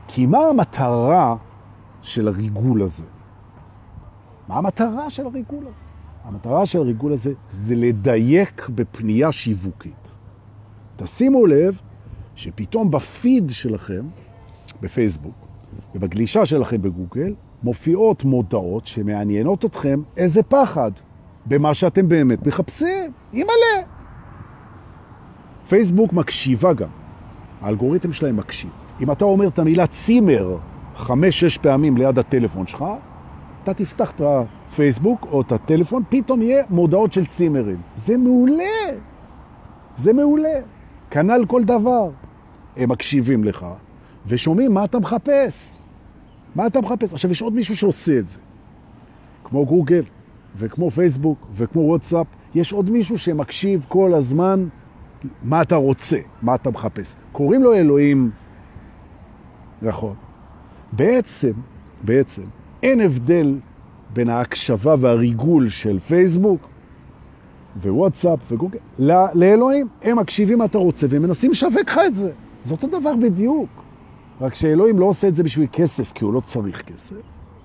[0.09, 1.37] כי מה המטרה
[2.03, 3.05] של הריגול הזה?
[4.49, 5.87] מה המטרה של הריגול הזה?
[6.25, 10.17] המטרה של הריגול הזה זה לדייק בפנייה שיווקית.
[10.97, 11.81] תשימו לב
[12.35, 14.07] שפתאום בפיד שלכם,
[14.81, 15.46] בפייסבוק,
[15.95, 20.91] ובגלישה שלכם בגוגל, מופיעות מודעות שמעניינות אתכם איזה פחד
[21.47, 23.13] במה שאתם באמת מחפשים.
[23.33, 23.83] אימא'לה.
[25.69, 26.89] פייסבוק מקשיבה גם.
[27.61, 28.71] האלגוריתם שלהם מקשיב.
[29.01, 30.57] אם אתה אומר את המילה צימר
[30.97, 32.85] חמש-שש פעמים ליד הטלפון שלך,
[33.63, 37.81] אתה תפתח את הפייסבוק או את הטלפון, פתאום יהיה מודעות של צימרים.
[37.97, 38.65] זה מעולה.
[39.97, 40.61] זה מעולה.
[41.11, 42.11] כנ"ל כל דבר.
[42.77, 43.67] הם מקשיבים לך
[44.27, 45.77] ושומעים מה אתה מחפש.
[46.55, 47.13] מה אתה מחפש?
[47.13, 48.39] עכשיו, יש עוד מישהו שעושה את זה.
[49.45, 50.03] כמו גוגל,
[50.57, 54.69] וכמו פייסבוק, וכמו וואטסאפ, יש עוד מישהו שמקשיב כל הזמן
[55.43, 57.15] מה אתה רוצה, מה אתה מחפש.
[57.33, 58.31] קוראים לו אלוהים,
[59.83, 60.15] נכון.
[60.93, 61.53] בעצם,
[62.05, 62.43] בעצם,
[62.83, 63.59] אין הבדל
[64.13, 66.69] בין ההקשבה והריגול של פייסבוק
[67.83, 68.79] ווואטסאפ וגוגל
[69.35, 69.89] לאלוהים.
[70.03, 72.33] הם מקשיבים מה אתה רוצה והם מנסים לשווק לך את זה.
[72.65, 73.86] זה אותו דבר בדיוק.
[74.41, 77.17] רק שאלוהים לא עושה את זה בשביל כסף, כי הוא לא צריך כסף.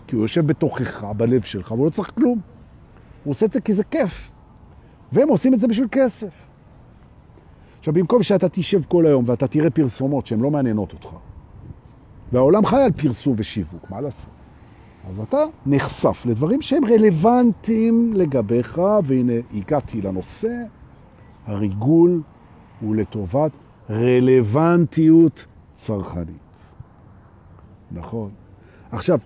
[0.07, 2.39] כי הוא יושב בתוכך, בלב שלך, והוא לא צריך כלום.
[3.23, 4.31] הוא עושה את זה כי זה כיף.
[5.11, 6.47] והם עושים את זה בשביל כסף.
[7.79, 11.09] עכשיו, במקום שאתה תשב כל היום ואתה תראה פרסומות שהן לא מעניינות אותך,
[12.31, 14.29] והעולם חי על פרסום ושיווק, מה לעשות?
[15.09, 20.63] אז אתה נחשף לדברים שהם רלוונטיים לגביך, והנה הגעתי לנושא,
[21.45, 22.21] הריגול
[22.81, 23.51] הוא לטובת
[23.89, 26.40] רלוונטיות צרכנית.
[27.93, 28.29] נכון.
[28.91, 29.19] עכשיו,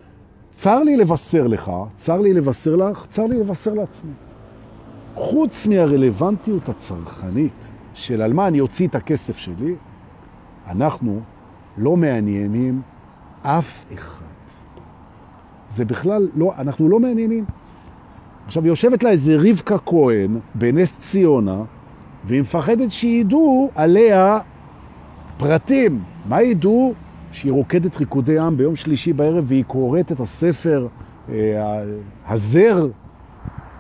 [0.52, 4.12] צר לי לבשר לך, צר לי לבשר לך, צר לי לבשר לעצמי.
[5.16, 9.76] חוץ מהרלוונטיות הצרכנית של על מה אני אוציא את הכסף שלי,
[10.68, 11.20] אנחנו
[11.78, 12.82] לא מעניינים
[13.42, 14.26] אף אחד.
[15.70, 17.46] זה בכלל לא, אנחנו לא מעניינים.
[18.46, 21.64] עכשיו, יושבת לה איזה רבקה כהן בנס ציונה,
[22.26, 24.40] והיא מפחדת שידעו עליה
[25.38, 26.04] פרטים.
[26.30, 26.94] מה ידעו?
[27.36, 30.88] שהיא רוקדת ריקודי עם ביום שלישי בערב והיא קוראת את הספר
[31.30, 31.84] אה,
[32.28, 32.88] הזר,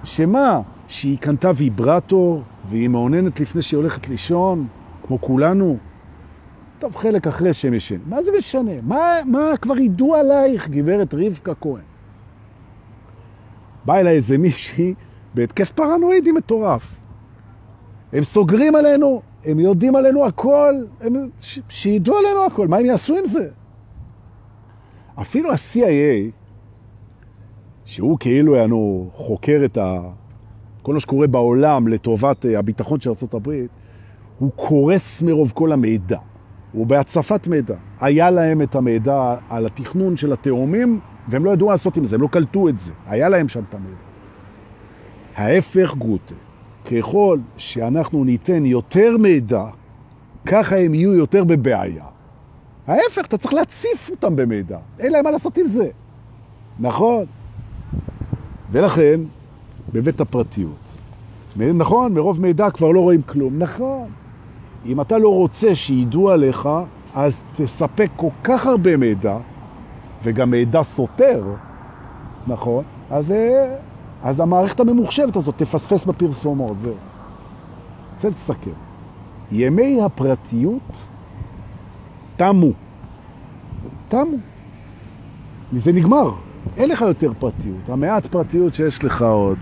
[0.03, 0.61] שמה?
[0.87, 4.67] שהיא קנתה ויברטור והיא מעוננת לפני שהיא הולכת לישון,
[5.07, 5.77] כמו כולנו.
[6.79, 7.97] טוב, חלק אחרי שהם ישן.
[8.05, 8.71] מה זה משנה?
[8.83, 11.81] מה, מה כבר ידעו עלייך, גברת רבקה כהן?
[13.85, 14.93] בא אליי איזה מישהי
[15.33, 16.95] בהתקף פרנואידי מטורף.
[18.13, 23.17] הם סוגרים עלינו, הם יודעים עלינו הכל, הם, ש, שידעו עלינו הכל, מה הם יעשו
[23.17, 23.49] עם זה?
[25.21, 26.31] אפילו ה-CIA,
[27.85, 29.99] שהוא כאילו יענו חוקר את ה...
[30.81, 33.65] כל מה שקורה בעולם לטובת אה, הביטחון של ארה"ב,
[34.39, 36.19] הוא קורס מרוב כל המידע.
[36.71, 37.75] הוא בהצפת מידע.
[38.01, 42.21] היה להם את המידע על התכנון של התאומים, והם לא ידעו לעשות עם זה, הם
[42.21, 42.91] לא קלטו את זה.
[43.07, 43.95] היה להם שם את המידע.
[45.35, 46.35] ההפך גרוטה.
[46.85, 49.63] ככל שאנחנו ניתן יותר מידע,
[50.45, 52.03] ככה הם יהיו יותר בבעיה.
[52.87, 54.77] ההפך, אתה צריך להציף אותם במידע.
[54.99, 55.89] אין להם מה לעשות עם זה.
[56.79, 57.25] נכון?
[58.71, 59.19] ולכן,
[59.93, 60.85] בבית הפרטיות.
[61.57, 63.59] נכון, מרוב מידע כבר לא רואים כלום.
[63.59, 64.07] נכון.
[64.85, 66.69] אם אתה לא רוצה שידעו עליך,
[67.13, 69.37] אז תספק כל כך הרבה מידע,
[70.23, 71.43] וגם מידע סותר,
[72.47, 72.83] נכון?
[73.09, 73.75] אז, אה,
[74.25, 76.93] אז המערכת הממוחשבת הזאת תפספס בפרסומות, זהו.
[78.13, 78.71] רוצה לסכם.
[79.51, 81.07] ימי הפרטיות
[82.35, 82.71] תמו.
[84.07, 84.37] תמו.
[85.73, 86.31] זה נגמר.
[86.77, 87.89] אין לך יותר פרטיות.
[87.89, 89.57] המעט פרטיות שיש לך עוד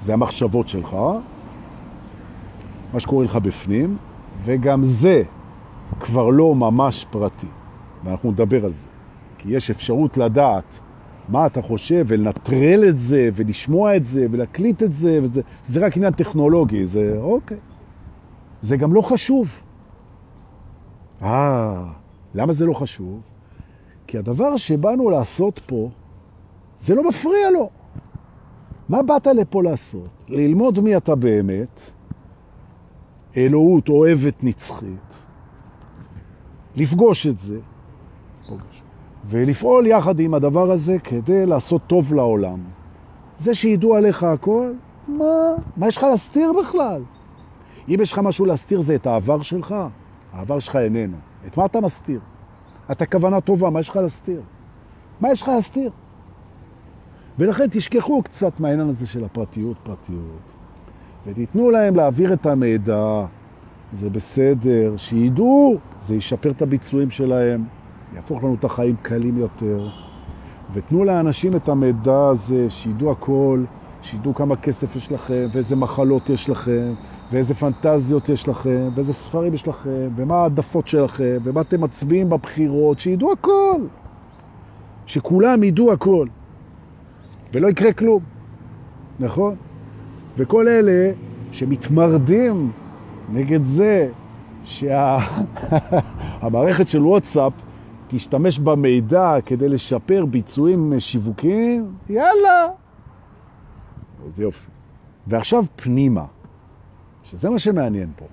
[0.00, 0.96] זה המחשבות שלך,
[2.92, 3.96] מה שקורה לך בפנים,
[4.44, 5.22] וגם זה
[6.00, 7.46] כבר לא ממש פרטי.
[8.04, 8.86] ואנחנו נדבר על זה.
[9.38, 10.80] כי יש אפשרות לדעת
[11.28, 15.96] מה אתה חושב ולנטרל את זה ולשמוע את זה ולהקליט את זה, וזה, זה רק
[15.96, 17.56] עניין טכנולוגי, זה אוקיי.
[18.62, 19.60] זה גם לא חשוב.
[21.22, 21.84] אה,
[22.34, 23.20] למה זה לא חשוב?
[24.06, 25.90] כי הדבר שבאנו לעשות פה,
[26.78, 27.70] זה לא מפריע לו.
[28.88, 30.08] מה באת לפה לעשות?
[30.28, 31.80] ללמוד מי אתה באמת,
[33.36, 35.24] אלוהות אוהבת נצחית,
[36.76, 37.58] לפגוש את זה,
[39.24, 42.58] ולפעול יחד עם הדבר הזה כדי לעשות טוב לעולם.
[43.38, 44.72] זה שידעו עליך הכל,
[45.08, 45.24] מה?
[45.76, 47.02] מה יש לך להסתיר בכלל?
[47.88, 49.74] אם יש לך משהו להסתיר זה את העבר שלך,
[50.32, 51.16] העבר שלך איננו.
[51.46, 52.20] את מה אתה מסתיר?
[52.90, 54.40] אתה כוונה טובה, מה יש לך להסתיר?
[55.20, 55.90] מה יש לך להסתיר?
[57.38, 60.52] ולכן תשכחו קצת מהעניין הזה של הפרטיות, פרטיות,
[61.26, 63.24] ותיתנו להם להעביר את המידע,
[63.92, 67.64] זה בסדר, שידעו, זה ישפר את הביצועים שלהם,
[68.14, 69.88] יהפוך לנו את החיים קלים יותר,
[70.72, 73.64] ותנו לאנשים את המידע הזה, שידעו הכל,
[74.02, 76.94] שידעו כמה כסף יש לכם, ואיזה מחלות יש לכם,
[77.32, 82.98] ואיזה פנטזיות יש לכם, ואיזה ספרים יש לכם, ומה העדפות שלכם, ומה אתם מצביעים בבחירות,
[82.98, 83.80] שידעו הכל.
[85.06, 86.26] שכולם ידעו הכל.
[87.52, 88.22] ולא יקרה כלום,
[89.20, 89.54] נכון?
[90.36, 91.12] וכל אלה
[91.52, 92.70] שמתמרדים
[93.32, 94.08] נגד זה
[94.64, 95.28] שהמערכת
[96.92, 97.52] של וואטסאפ
[98.14, 102.68] תשתמש במידע כדי לשפר ביצועים שיווקיים, יאללה.
[104.28, 104.70] זה יופי.
[105.26, 106.26] ועכשיו פנימה,
[107.22, 108.26] שזה מה שמעניין פה,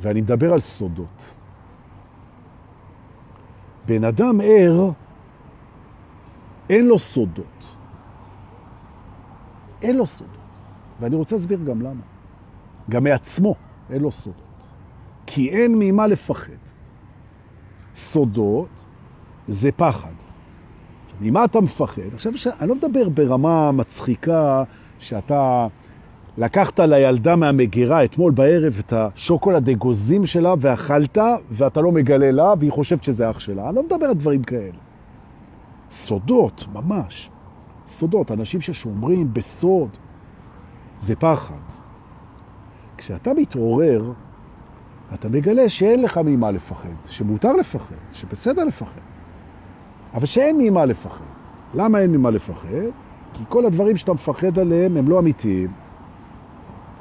[0.00, 1.32] ואני מדבר על סודות.
[3.86, 4.90] בן אדם ער,
[6.70, 7.76] אין לו סודות.
[9.82, 10.36] אין לו סודות.
[11.00, 12.02] ואני רוצה להסביר גם למה.
[12.90, 13.54] גם מעצמו
[13.90, 14.72] אין לו סודות.
[15.26, 16.65] כי אין ממה לפחד.
[17.96, 18.68] סודות
[19.48, 20.12] זה פחד.
[21.20, 22.02] ממה אתה מפחד?
[22.14, 24.62] עכשיו, אני לא מדבר ברמה מצחיקה
[24.98, 25.66] שאתה
[26.38, 31.18] לקחת לילדה מהמגירה אתמול בערב את השוקולד אגוזים שלה ואכלת
[31.50, 33.68] ואתה לא מגלה לה והיא חושבת שזה אח שלה.
[33.68, 34.78] אני לא מדבר על דברים כאלה.
[35.90, 37.30] סודות, ממש.
[37.86, 39.88] סודות, אנשים ששומרים בסוד,
[41.00, 41.54] זה פחד.
[42.96, 44.12] כשאתה מתעורר,
[45.14, 49.00] אתה מגלה שאין לך ממה לפחד, שמותר לפחד, שבסדר לפחד,
[50.14, 51.24] אבל שאין ממה לפחד.
[51.74, 52.68] למה אין ממה לפחד?
[53.32, 55.70] כי כל הדברים שאתה מפחד עליהם הם לא אמיתיים.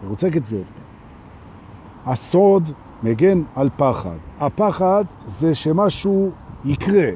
[0.01, 2.11] אני רוצה את זה עוד פעם.
[2.13, 2.69] הסוד
[3.03, 4.17] מגן על פחד.
[4.39, 6.31] הפחד זה שמשהו
[6.65, 7.09] יקרה.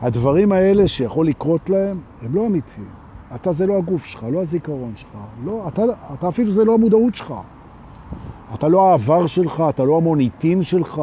[0.00, 2.88] הדברים האלה שיכול לקרות להם, הם לא אמיתיים.
[3.34, 5.10] אתה זה לא הגוף שלך, לא הזיכרון שלך,
[5.44, 5.82] לא, אתה,
[6.14, 7.34] אתה אפילו זה לא המודעות שלך.
[8.54, 11.02] אתה לא העבר שלך, אתה לא המוניטין שלך,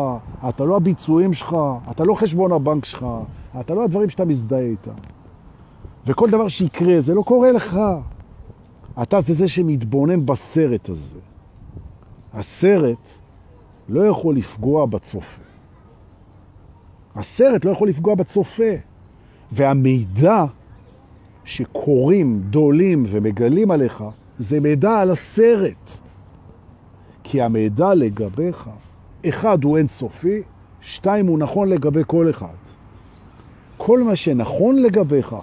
[0.49, 1.53] אתה לא הביצועים שלך,
[1.91, 3.05] אתה לא חשבון הבנק שלך,
[3.59, 4.91] אתה לא הדברים שאתה מזדהה איתם.
[6.05, 7.79] וכל דבר שיקרה, זה לא קורה לך.
[9.01, 11.19] אתה זה זה שמתבונן בסרט הזה.
[12.33, 13.09] הסרט
[13.89, 15.41] לא יכול לפגוע בצופה.
[17.15, 18.73] הסרט לא יכול לפגוע בצופה.
[19.51, 20.45] והמידע
[21.43, 24.03] שקוראים, דולים ומגלים עליך,
[24.39, 26.06] זה מידע על הסרט.
[27.29, 28.69] כי המידע לגביך,
[29.29, 30.41] אחד הוא אינסופי,
[30.81, 32.55] שתיים הוא נכון לגבי כל אחד.
[33.77, 35.35] כל מה שנכון לגביך,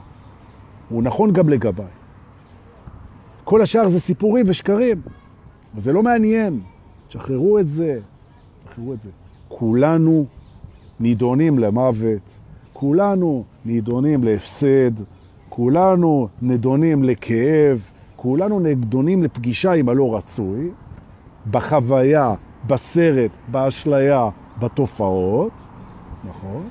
[0.89, 1.93] הוא נכון גם לגביי.
[3.45, 5.01] כל השאר זה סיפורים ושקרים,
[5.75, 6.61] וזה לא מעניין.
[7.09, 8.01] שחררו את זה,
[8.65, 9.11] שחררו את זה.
[9.49, 10.27] כולנו
[11.01, 12.39] נידונים למוות,
[12.73, 14.93] כולנו נידונים להפסד,
[15.49, 17.81] כולנו נדונים לכאב,
[18.17, 20.71] כולנו נדונים לפגישה עם הלא רצוי,
[21.51, 22.35] בחוויה,
[22.67, 24.29] בסרט, באשליה,
[24.59, 25.53] בתופעות,
[26.29, 26.63] נכון?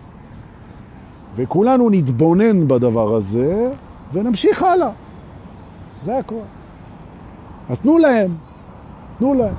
[1.35, 3.71] וכולנו נתבונן בדבר הזה
[4.13, 4.89] ונמשיך הלאה.
[6.03, 6.35] זה הכל.
[7.69, 8.35] אז תנו להם,
[9.19, 9.55] תנו להם.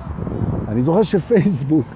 [0.69, 1.87] אני זוכר שפייסבוק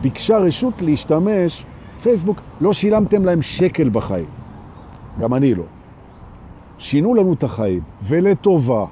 [0.00, 1.64] ביקשה רשות להשתמש,
[2.02, 4.26] פייסבוק, לא שילמתם להם שקל בחיים.
[5.20, 5.64] גם אני לא.
[6.78, 8.84] שינו לנו את החיים, ולטובה.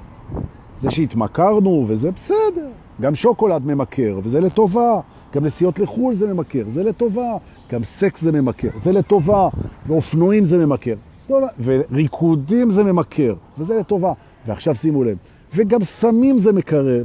[0.79, 2.69] זה שהתמכרנו וזה בסדר.
[3.01, 4.99] גם שוקולד ממכר, וזה לטובה.
[5.33, 7.37] גם נסיעות לחו"ל זה ממכר, זה לטובה.
[7.71, 9.49] גם סקס זה ממכר, זה לטובה.
[9.87, 10.95] ואופנועים זה ממכר.
[11.27, 11.47] טובה.
[11.63, 14.13] וריקודים זה ממכר, וזה לטובה.
[14.47, 15.17] ועכשיו שימו לב,
[15.55, 17.03] וגם סמים זה מקרר,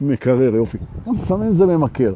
[0.00, 0.78] מקרר, יופי.
[1.06, 2.14] גם סמים זה ממכר.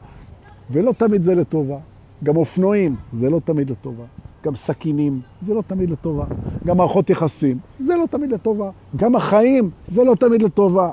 [0.71, 1.77] ולא תמיד זה לטובה.
[2.25, 4.05] גם אופנועים, זה לא תמיד לטובה.
[4.45, 6.25] גם סכינים, זה לא תמיד לטובה.
[6.67, 8.71] גם מערכות יחסים, זה לא תמיד לטובה.
[8.97, 10.91] גם החיים, זה לא תמיד לטובה.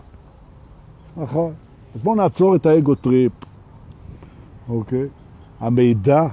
[1.18, 1.54] נכון.
[1.96, 3.32] אז בואו נעצור את ה ego trip,
[4.70, 5.08] אוקיי?
[5.60, 6.28] המידע,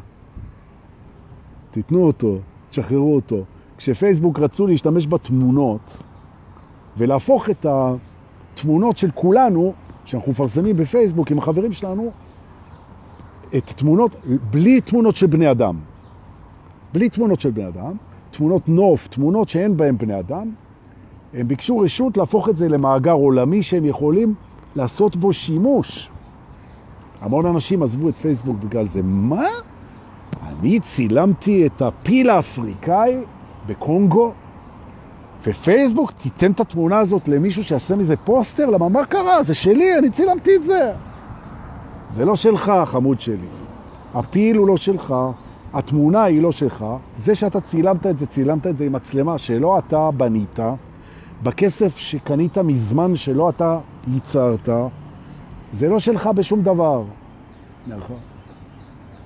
[1.70, 2.38] תיתנו אותו,
[2.70, 3.44] תשחררו אותו.
[3.77, 6.03] כשפייסבוק רצו להשתמש בתמונות
[6.96, 9.72] ולהפוך את התמונות של כולנו,
[10.05, 12.11] שאנחנו מפרסמים בפייסבוק עם החברים שלנו,
[13.57, 14.16] את תמונות,
[14.50, 15.77] בלי תמונות של בני אדם.
[16.95, 17.93] בלי תמונות של בני אדם,
[18.31, 20.51] תמונות נוף, תמונות שאין בהן בני אדם,
[21.35, 24.35] הם ביקשו רשות להפוך את זה למאגר עולמי שהם יכולים
[24.77, 26.11] לעשות בו שימוש.
[27.21, 29.01] המון אנשים עזבו את פייסבוק בגלל זה.
[29.03, 29.47] מה?
[30.49, 33.17] אני צילמתי את הפיל האפריקאי
[33.67, 34.33] בקונגו,
[35.47, 38.67] ופייסבוק תיתן את התמונה הזאת למישהו שיעשה מזה פוסטר?
[38.67, 39.43] למה מה קרה?
[39.43, 40.93] זה שלי, אני צילמתי את זה.
[42.11, 43.49] זה לא שלך, חמוד שלי.
[44.15, 45.15] הפיל הוא לא שלך,
[45.75, 46.85] התמונה היא לא שלך.
[47.17, 50.59] זה שאתה צילמת את זה, צילמת את זה עם מצלמה שלא אתה בנית,
[51.43, 53.79] בכסף שקנית מזמן שלא אתה
[54.15, 54.69] ייצרת,
[55.73, 57.05] זה לא שלך בשום דבר.
[57.87, 58.17] נכון.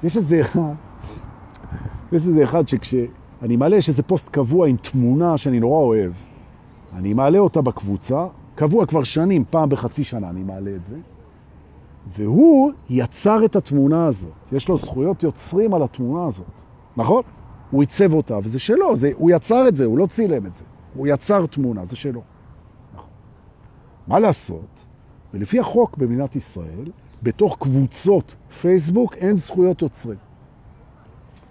[0.03, 0.61] יש איזה אחד,
[2.13, 6.13] יש איזה אחד שכשאני מעלה, יש איזה פוסט קבוע עם תמונה שאני נורא אוהב.
[6.97, 10.97] אני מעלה אותה בקבוצה, קבוע כבר שנים, פעם בחצי שנה אני מעלה את זה.
[12.17, 14.53] והוא יצר את התמונה הזאת.
[14.53, 16.47] יש לו זכויות יוצרים על התמונה הזאת,
[16.97, 17.23] נכון?
[17.71, 20.65] הוא עיצב אותה, וזה שלו, זה, הוא יצר את זה, הוא לא צילם את זה.
[20.95, 22.23] הוא יצר תמונה, זה שלו.
[22.95, 23.11] נכון.
[24.07, 24.85] מה לעשות?
[25.35, 26.91] ולפי החוק במדינת ישראל,
[27.23, 30.19] בתוך קבוצות פייסבוק אין זכויות יוצרים.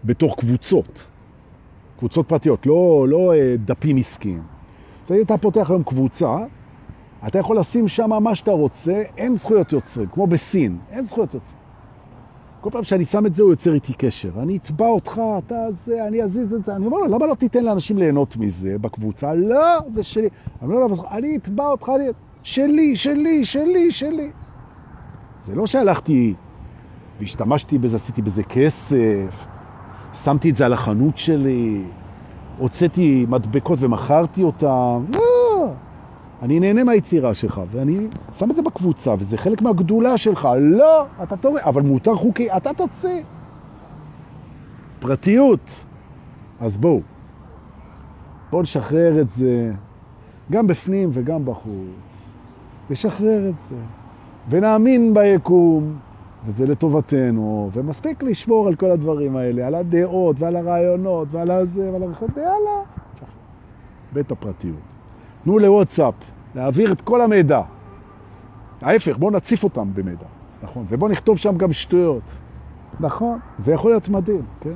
[0.03, 1.07] בתוך קבוצות.
[1.97, 4.43] קבוצות פרטיות, לא, לא אה, דפים עסקיים.
[5.03, 6.37] אז אתה פותח היום קבוצה,
[7.27, 11.57] אתה יכול לשים שם מה שאתה רוצה, אין זכויות יוצרים, כמו בסין, אין זכויות יוצרים.
[12.61, 14.29] כל פעם שאני שם את זה, הוא יוצר איתי קשר.
[14.41, 16.75] אני אתבע אותך, אתה זה, אני אזיז את זה.
[16.75, 19.33] אני אומר לו, למה לא תיתן לאנשים ליהנות מזה בקבוצה?
[19.33, 20.29] לא, זה שלי.
[20.61, 22.03] אני אומר לו, אני אתבע אותך, אני...
[22.43, 24.31] שלי, שלי, שלי, שלי.
[25.41, 26.33] זה לא שהלכתי
[27.19, 29.45] והשתמשתי בזה, עשיתי בזה כסף,
[30.23, 31.81] שמתי את זה על החנות שלי,
[32.57, 35.05] הוצאתי מדבקות ומכרתי אותם.
[35.15, 35.36] לא.
[36.41, 40.47] אני נהנה מהיצירה שלך, ואני שם את זה בקבוצה, וזה חלק מהגדולה שלך.
[40.59, 43.23] לא, אתה תורא, אבל מותר חוקי, אתה תוציא.
[44.99, 45.85] פרטיות.
[46.59, 47.01] אז בואו,
[48.49, 49.71] בואו נשחרר את זה,
[50.51, 52.29] גם בפנים וגם בחוץ.
[52.89, 53.75] נשחרר את זה,
[54.49, 55.97] ונאמין ביקום,
[56.45, 62.03] וזה לטובתנו, ומספיק לשמור על כל הדברים האלה, על הדעות ועל הרעיונות ועל הזה ועל
[62.03, 62.81] הרכות, יאללה.
[64.13, 64.96] בית הפרטיות.
[65.47, 66.13] תנו לוואטסאפ
[66.55, 67.61] להעביר את כל המידע.
[68.81, 70.25] ההפך, בואו נציף אותם במידע,
[70.63, 70.85] נכון?
[70.89, 72.37] ובואו נכתוב שם גם שטויות.
[72.99, 74.73] נכון, זה יכול להיות מדהים, כן?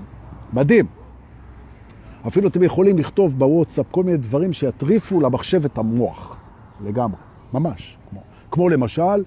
[0.54, 0.86] מדהים.
[2.28, 6.38] אפילו אתם יכולים לכתוב בוואטסאפ כל מיני דברים שיטריפו למחשב את המוח,
[6.86, 7.20] לגמרי,
[7.54, 7.98] ממש.
[8.10, 9.24] כמו, כמו למשל,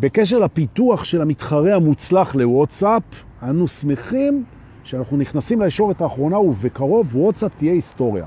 [0.00, 3.02] בקשר לפיתוח של המתחרה המוצלח לוואטסאפ,
[3.42, 4.44] אנו שמחים
[4.84, 8.26] שאנחנו נכנסים לישורת האחרונה ובקרוב וואטסאפ תהיה היסטוריה.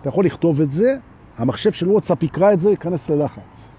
[0.00, 0.96] אתה יכול לכתוב את זה,
[1.38, 3.70] המחשב של וואטסאפ יקרא את זה, ייכנס ללחץ.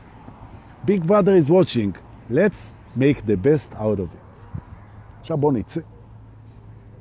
[0.85, 1.97] Big brother is watching,
[2.31, 4.27] let's make the best out of it.
[5.21, 5.81] עכשיו בואו נצא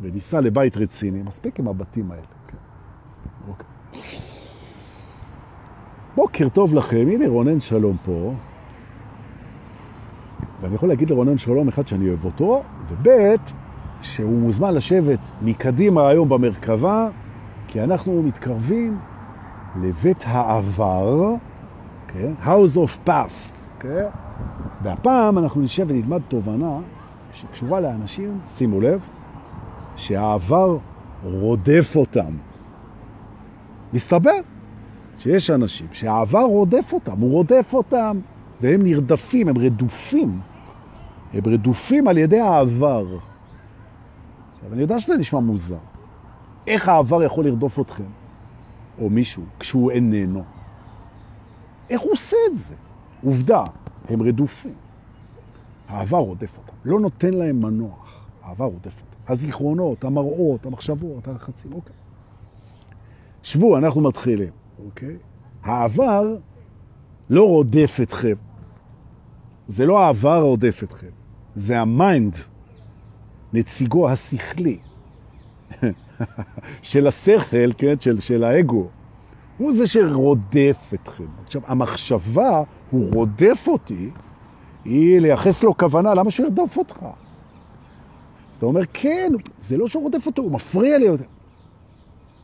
[0.00, 2.22] וניסע לבית רציני, מספיק עם הבתים האלה.
[2.48, 2.56] כן.
[3.48, 3.66] אוקיי.
[6.16, 8.34] בוקר טוב לכם, הנה רונן שלום פה.
[10.60, 13.08] ואני יכול להגיד לרונן שלום אחד שאני אוהב אותו, וב'
[14.02, 17.08] שהוא מוזמן לשבת מקדימה היום במרכבה,
[17.68, 18.98] כי אנחנו מתקרבים
[19.82, 22.12] לבית העבר, okay?
[22.12, 22.32] כן?
[22.44, 23.52] House of Past.
[23.78, 23.82] Okay?
[23.82, 24.06] כן?
[24.82, 26.78] והפעם אנחנו נשב ונלמד תובנה
[27.32, 29.00] שקשורה לאנשים, שימו לב,
[29.96, 30.78] שהעבר
[31.24, 32.32] רודף אותם.
[33.92, 34.38] מסתבר
[35.18, 38.18] שיש אנשים שהעבר רודף אותם, הוא רודף אותם,
[38.60, 40.40] והם נרדפים, הם רדופים.
[41.32, 43.06] הם רדופים על ידי העבר.
[44.52, 45.76] עכשיו, אני יודע שזה נשמע מוזר.
[46.66, 48.04] איך העבר יכול לרדוף אתכם?
[48.98, 50.44] או מישהו, כשהוא איננו.
[51.90, 52.74] איך הוא עושה את זה?
[53.24, 53.64] עובדה,
[54.08, 54.74] הם רדופים.
[55.88, 58.26] העבר רודף אותם, לא נותן להם מנוח.
[58.42, 59.32] העבר רודף אותם.
[59.32, 61.96] הזיכרונות, המראות, המחשבות, הלחצים, אוקיי.
[63.42, 64.50] שבו, אנחנו מתחילים,
[64.84, 65.16] אוקיי?
[65.62, 66.36] העבר
[67.30, 68.34] לא רודף אתכם.
[69.68, 71.10] זה לא העבר רודף אתכם,
[71.56, 72.36] זה ה mind,
[73.52, 74.78] נציגו השכלי.
[76.82, 78.86] של השכל, כן, של, של האגו.
[79.58, 81.24] הוא זה שרודף אתכם.
[81.44, 84.10] עכשיו, המחשבה, הוא רודף אותי,
[84.84, 86.96] היא לייחס לו כוונה, למה שהוא ירדוף אותך?
[87.02, 91.06] אז אתה אומר, כן, זה לא שהוא רודף אותו, הוא מפריע לי.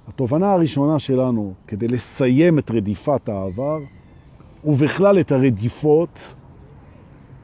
[0.08, 3.78] התובנה הראשונה שלנו, כדי לסיים את רדיפת העבר,
[4.64, 6.34] ובכלל את הרדיפות,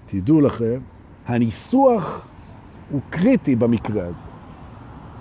[0.07, 0.81] תדעו לכם,
[1.27, 2.27] הניסוח
[2.91, 4.28] הוא קריטי במקרה הזה.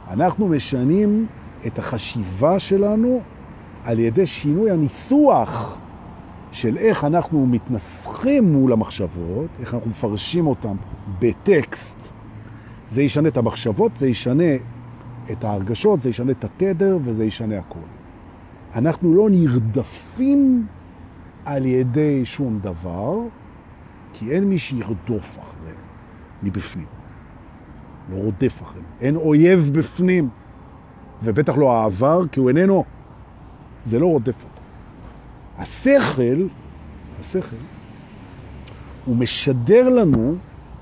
[0.10, 1.26] אנחנו משנים
[1.68, 3.22] את החשיבה שלנו
[3.84, 5.78] על ידי שינוי הניסוח
[6.52, 10.76] של איך אנחנו מתנסחים מול המחשבות, איך אנחנו מפרשים אותם
[11.20, 11.98] בטקסט.
[12.90, 14.54] זה ישנה את המחשבות, זה ישנה
[15.32, 17.80] את ההרגשות, זה ישנה את התדר וזה ישנה הכל.
[18.76, 20.68] אנחנו לא נרדפים
[21.46, 23.20] על ידי שום דבר,
[24.14, 25.76] כי אין מי שירדוף אחריהם
[26.44, 26.97] מבפנים.
[28.10, 28.86] לא רודף אחריהם.
[29.02, 30.30] אין אויב בפנים,
[31.24, 32.84] ובטח לא העבר, כי הוא איננו.
[33.84, 34.62] זה לא רודף אותו.
[35.58, 36.48] השכל,
[37.20, 37.56] השכל,
[39.06, 40.36] הוא משדר לנו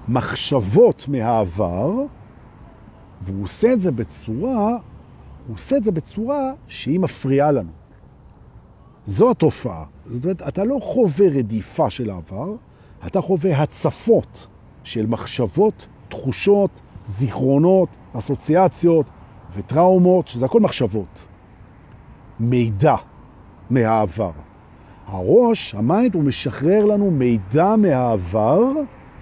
[0.07, 1.91] מחשבות מהעבר,
[3.21, 4.69] והוא עושה את זה בצורה,
[5.47, 7.69] הוא עושה את זה בצורה שהיא מפריעה לנו.
[9.05, 9.83] זו התופעה.
[10.05, 12.55] זאת אומרת, אתה לא חווה רדיפה של העבר,
[13.07, 14.47] אתה חווה הצפות
[14.83, 19.05] של מחשבות, תחושות, זיכרונות, אסוציאציות
[19.55, 21.27] וטראומות, שזה הכל מחשבות.
[22.39, 22.95] מידע
[23.69, 24.31] מהעבר.
[25.07, 28.63] הראש, ה mind, הוא משחרר לנו מידע מהעבר,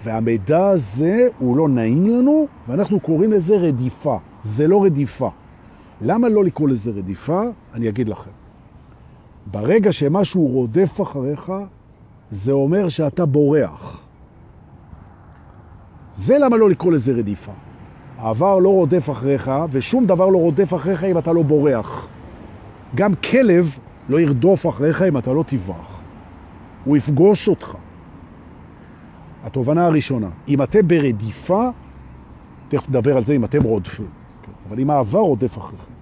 [0.04, 4.18] והמידע הזה הוא לא נעים לנו, ואנחנו קוראים לזה רדיפה.
[4.42, 5.30] זה לא רדיפה.
[6.00, 7.42] למה לא לקרוא לזה רדיפה?
[7.74, 8.30] אני אגיד לכם.
[9.46, 11.52] ברגע שמשהו רודף אחריך,
[12.30, 14.06] זה אומר שאתה בורח.
[16.14, 17.52] זה למה לא לקרוא לזה רדיפה.
[18.24, 22.06] העבר לא רודף אחריך, ושום דבר לא רודף אחריך אם אתה לא בורח.
[22.94, 26.00] גם כלב לא ירדוף אחריך אם אתה לא תברח.
[26.84, 27.76] הוא יפגוש אותך.
[29.44, 31.68] התובנה הראשונה, אם אתם ברדיפה,
[32.68, 34.06] תכף נדבר על זה אם אתם רודפים,
[34.68, 35.92] אבל אם העבר רודף אחריכם,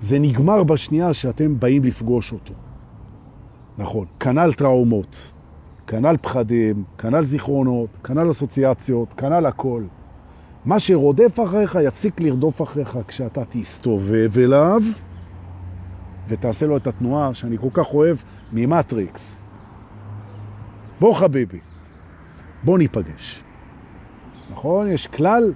[0.00, 2.54] זה נגמר בשנייה שאתם באים לפגוש אותו.
[3.78, 5.32] נכון, כנל טראומות,
[5.86, 9.82] כנל פחדים, כנל זיכרונות, כנל אסוציאציות, כנל הכל.
[10.66, 14.82] מה שרודף אחריך יפסיק לרדוף אחריך כשאתה תסתובב אליו
[16.28, 18.16] ותעשה לו את התנועה שאני כל כך אוהב
[18.52, 19.38] ממטריקס.
[21.00, 21.58] בוא חביבי,
[22.64, 23.42] בוא ניפגש.
[24.50, 24.88] נכון?
[24.88, 25.52] יש כלל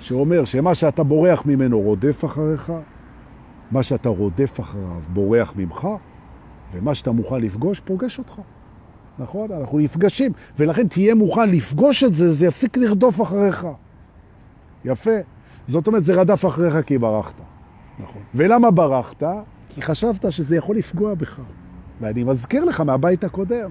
[0.00, 2.72] שאומר שמה שאתה בורח ממנו רודף אחריך,
[3.70, 5.88] מה שאתה רודף אחריו בורח ממך,
[6.72, 8.32] ומה שאתה מוכן לפגוש פוגש אותך.
[9.18, 9.52] נכון?
[9.52, 13.66] אנחנו נפגשים, ולכן תהיה מוכן לפגוש את זה, זה יפסיק לרדוף אחריך.
[14.84, 15.10] יפה.
[15.68, 17.34] זאת אומרת, זה רדף אחריך כי ברחת.
[17.98, 18.22] נכון.
[18.34, 19.22] ולמה ברחת?
[19.68, 21.40] כי חשבת שזה יכול לפגוע בך.
[22.00, 23.70] ואני מזכיר לך מהבית הקודם,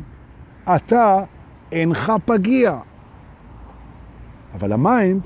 [0.75, 1.23] אתה
[1.71, 2.79] אינך פגיע.
[4.53, 5.21] אבל ה mind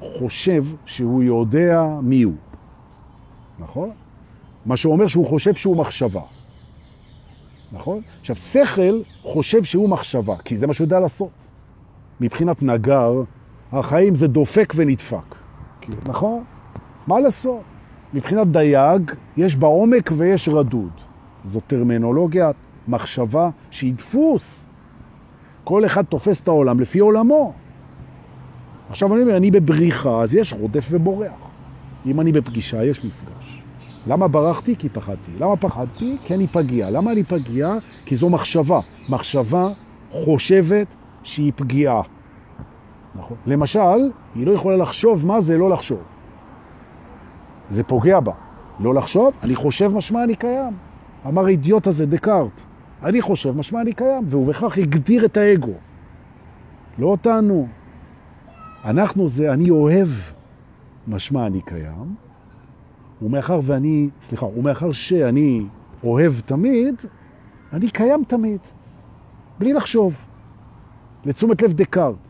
[0.00, 2.34] חושב שהוא יודע מי הוא.
[3.58, 3.90] נכון?
[4.66, 6.22] מה שאומר שהוא חושב שהוא מחשבה.
[7.72, 8.00] נכון?
[8.20, 11.30] עכשיו, שכל חושב שהוא מחשבה, כי זה מה שהוא יודע לעשות.
[12.20, 13.22] מבחינת נגר,
[13.72, 15.34] החיים זה דופק ונדפק.
[16.08, 16.44] נכון?
[17.06, 17.60] מה לעשות?
[18.14, 20.90] מבחינת דייג, יש בעומק ויש רדוד.
[21.44, 22.50] זו טרמינולוגיה,
[22.88, 24.66] מחשבה שהיא דפוס.
[25.64, 27.52] כל אחד תופס את העולם לפי עולמו.
[28.90, 31.32] עכשיו אני אומר, אני בבריחה, אז יש רודף ובורח.
[32.06, 33.62] אם אני בפגישה, יש מפגש.
[34.06, 34.76] למה ברחתי?
[34.76, 35.30] כי פחדתי.
[35.38, 36.16] למה פחדתי?
[36.24, 36.90] כי אני פגיע.
[36.90, 37.74] למה אני פגיע?
[38.04, 38.80] כי זו מחשבה.
[39.08, 39.68] מחשבה
[40.10, 42.02] חושבת שהיא פגיעה.
[43.14, 43.36] נכון.
[43.46, 46.02] למשל, היא לא יכולה לחשוב מה זה לא לחשוב.
[47.70, 48.32] זה פוגע בה.
[48.80, 50.72] לא לחשוב, אני חושב משמע אני קיים.
[51.26, 52.60] אמר האידיוט הזה, דקארט.
[53.02, 55.72] אני חושב משמע אני קיים, והוא בכך הגדיר את האגו.
[56.98, 57.66] לא אותנו.
[58.84, 60.08] אנחנו זה אני אוהב
[61.08, 62.14] משמע אני קיים,
[63.22, 65.66] ומאחר ואני, סליחה, ומאחר שאני
[66.04, 66.94] אוהב תמיד,
[67.72, 68.60] אני קיים תמיד,
[69.58, 70.14] בלי לחשוב.
[71.24, 72.29] לתשומת לב דקארט.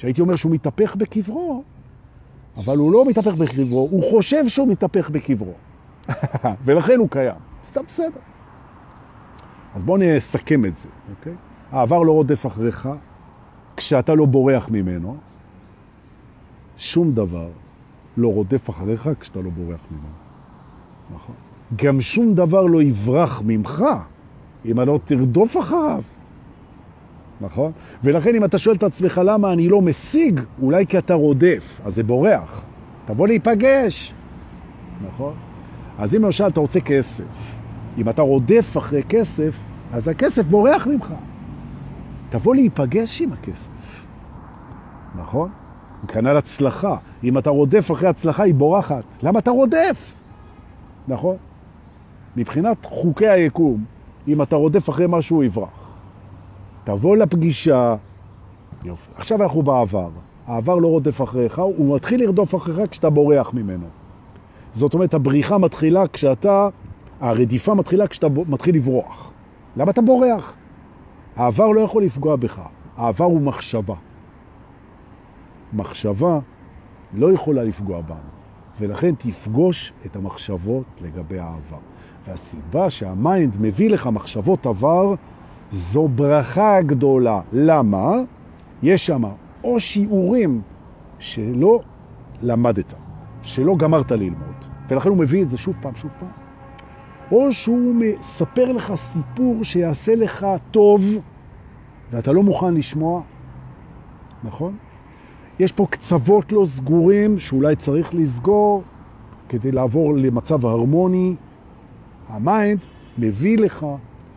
[0.00, 1.62] שהייתי אומר שהוא מתהפך בקברו,
[2.56, 5.52] אבל הוא לא מתהפך בקברו, הוא חושב שהוא מתהפך בקברו.
[6.64, 7.34] ולכן הוא קיים.
[7.68, 8.20] סתם בסדר.
[9.74, 11.32] אז בואו נסכם את זה, אוקיי?
[11.72, 12.88] העבר לא רודף אחריך,
[13.76, 15.16] כשאתה לא בורח ממנו,
[16.76, 17.48] שום דבר
[18.16, 20.08] לא רודף אחריך כשאתה לא בורח ממנו.
[21.14, 21.34] נכון?
[21.76, 23.84] גם שום דבר לא יברח ממך
[24.70, 26.02] אם לא תרדוף אחריו.
[27.40, 27.72] נכון?
[28.04, 31.94] ולכן אם אתה שואל את עצמך למה אני לא משיג, אולי כי אתה רודף, אז
[31.94, 32.64] זה בורח.
[33.04, 34.14] תבוא להיפגש.
[35.06, 35.34] נכון?
[35.98, 37.24] אז אם למשל אתה רוצה כסף,
[37.98, 39.56] אם אתה רודף אחרי כסף,
[39.92, 41.12] אז הכסף בורח ממך.
[42.30, 44.04] תבוא להיפגש עם הכסף,
[45.14, 45.50] נכון?
[46.08, 46.96] כנ"ל הצלחה.
[47.24, 49.04] אם אתה רודף אחרי הצלחה, היא בורחת.
[49.22, 50.14] למה אתה רודף?
[51.08, 51.36] נכון?
[52.36, 53.84] מבחינת חוקי היקום,
[54.28, 55.79] אם אתה רודף אחרי משהו, הוא יברח.
[56.84, 57.96] תבוא לפגישה,
[58.84, 59.10] יופי.
[59.16, 60.08] עכשיו אנחנו בעבר.
[60.46, 63.86] העבר לא רודף אחריך, הוא מתחיל לרדוף אחריך כשאתה בורח ממנו.
[64.72, 66.68] זאת אומרת, הבריחה מתחילה כשאתה,
[67.20, 69.32] הרדיפה מתחילה כשאתה מתחיל לברוח.
[69.76, 70.54] למה אתה בורח?
[71.36, 72.60] העבר לא יכול לפגוע בך,
[72.96, 73.94] העבר הוא מחשבה.
[75.72, 76.38] מחשבה
[77.14, 78.16] לא יכולה לפגוע בנו,
[78.80, 81.78] ולכן תפגוש את המחשבות לגבי העבר.
[82.26, 85.14] והסיבה שהמיינד מביא לך מחשבות עבר,
[85.72, 87.40] זו ברכה גדולה.
[87.52, 88.14] למה?
[88.82, 89.22] יש שם
[89.64, 90.62] או שיעורים
[91.18, 91.80] שלא
[92.42, 92.94] למדת,
[93.42, 96.28] שלא גמרת ללמוד, ולכן הוא מביא את זה שוב פעם, שוב פעם,
[97.32, 101.04] או שהוא מספר לך סיפור שיעשה לך טוב,
[102.10, 103.22] ואתה לא מוכן לשמוע,
[104.44, 104.76] נכון?
[105.58, 108.82] יש פה קצוות לא סגורים שאולי צריך לסגור
[109.48, 111.34] כדי לעבור למצב הרמוני.
[112.28, 112.80] ה mind
[113.18, 113.86] מביא לך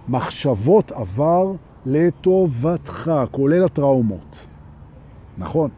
[0.08, 1.52] מחשבות עבר
[1.86, 4.48] לטובתך, כולל הטראומות.
[5.38, 5.70] נכון,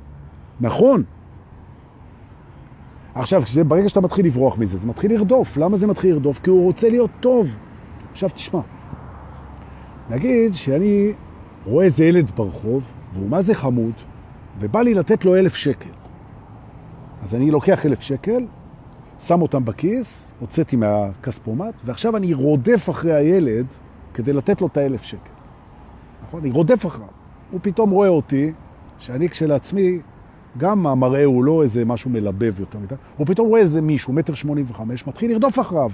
[0.62, 1.04] נכון.
[3.16, 5.58] עכשיו, כשזה, ברגע שאתה מתחיל לברוח מזה, זה מתחיל לרדוף.
[5.58, 6.40] למה זה מתחיל לרדוף?
[6.40, 7.58] כי הוא רוצה להיות טוב.
[8.12, 8.60] עכשיו תשמע,
[10.10, 11.14] נגיד שאני
[11.66, 13.94] רואה איזה ילד ברחוב, והוא מה זה חמוד,
[14.60, 15.90] ובא לי לתת לו אלף שקל.
[17.22, 18.46] אז אני לוקח אלף שקל,
[19.20, 23.66] שם אותם בכיס, הוצאתי מהכספומט, ועכשיו אני רודף אחרי הילד
[24.16, 25.30] כדי לתת לו את האלף שקל.
[26.28, 26.42] נכון?
[26.42, 27.08] אני רודף אחריו.
[27.52, 28.52] הוא פתאום רואה אותי,
[28.98, 30.00] שאני כשלעצמי,
[30.58, 34.34] גם המראה הוא לא איזה משהו מלבב יותר מדי, הוא פתאום רואה איזה מישהו, מטר
[34.34, 35.92] שמונים וחמש, מתחיל לרדוף אחריו.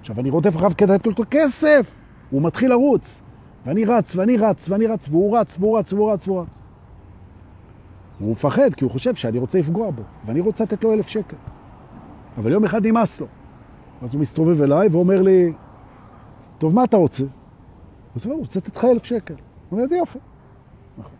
[0.00, 1.94] עכשיו, אני רודף אחריו כדי לתת לו את הכסף.
[2.30, 3.22] הוא מתחיל לרוץ.
[3.66, 6.58] ואני רץ, ואני רץ, ואני רץ, והוא רץ, והוא רץ, והוא רץ, והוא רץ.
[8.18, 11.36] הוא מפחד, כי הוא חושב שאני רוצה לפגוע בו, ואני רוצה לתת לו אלף שקל.
[12.38, 13.26] אבל יום אחד נמאס לו.
[14.02, 15.52] אז הוא מסתובב אליי ואומר לי,
[16.58, 17.24] טוב, מה אתה רוצה?
[18.24, 19.34] אומר, הוא רוצה לתת לך אלף שקל.
[19.70, 20.18] הוא אומר, יופי.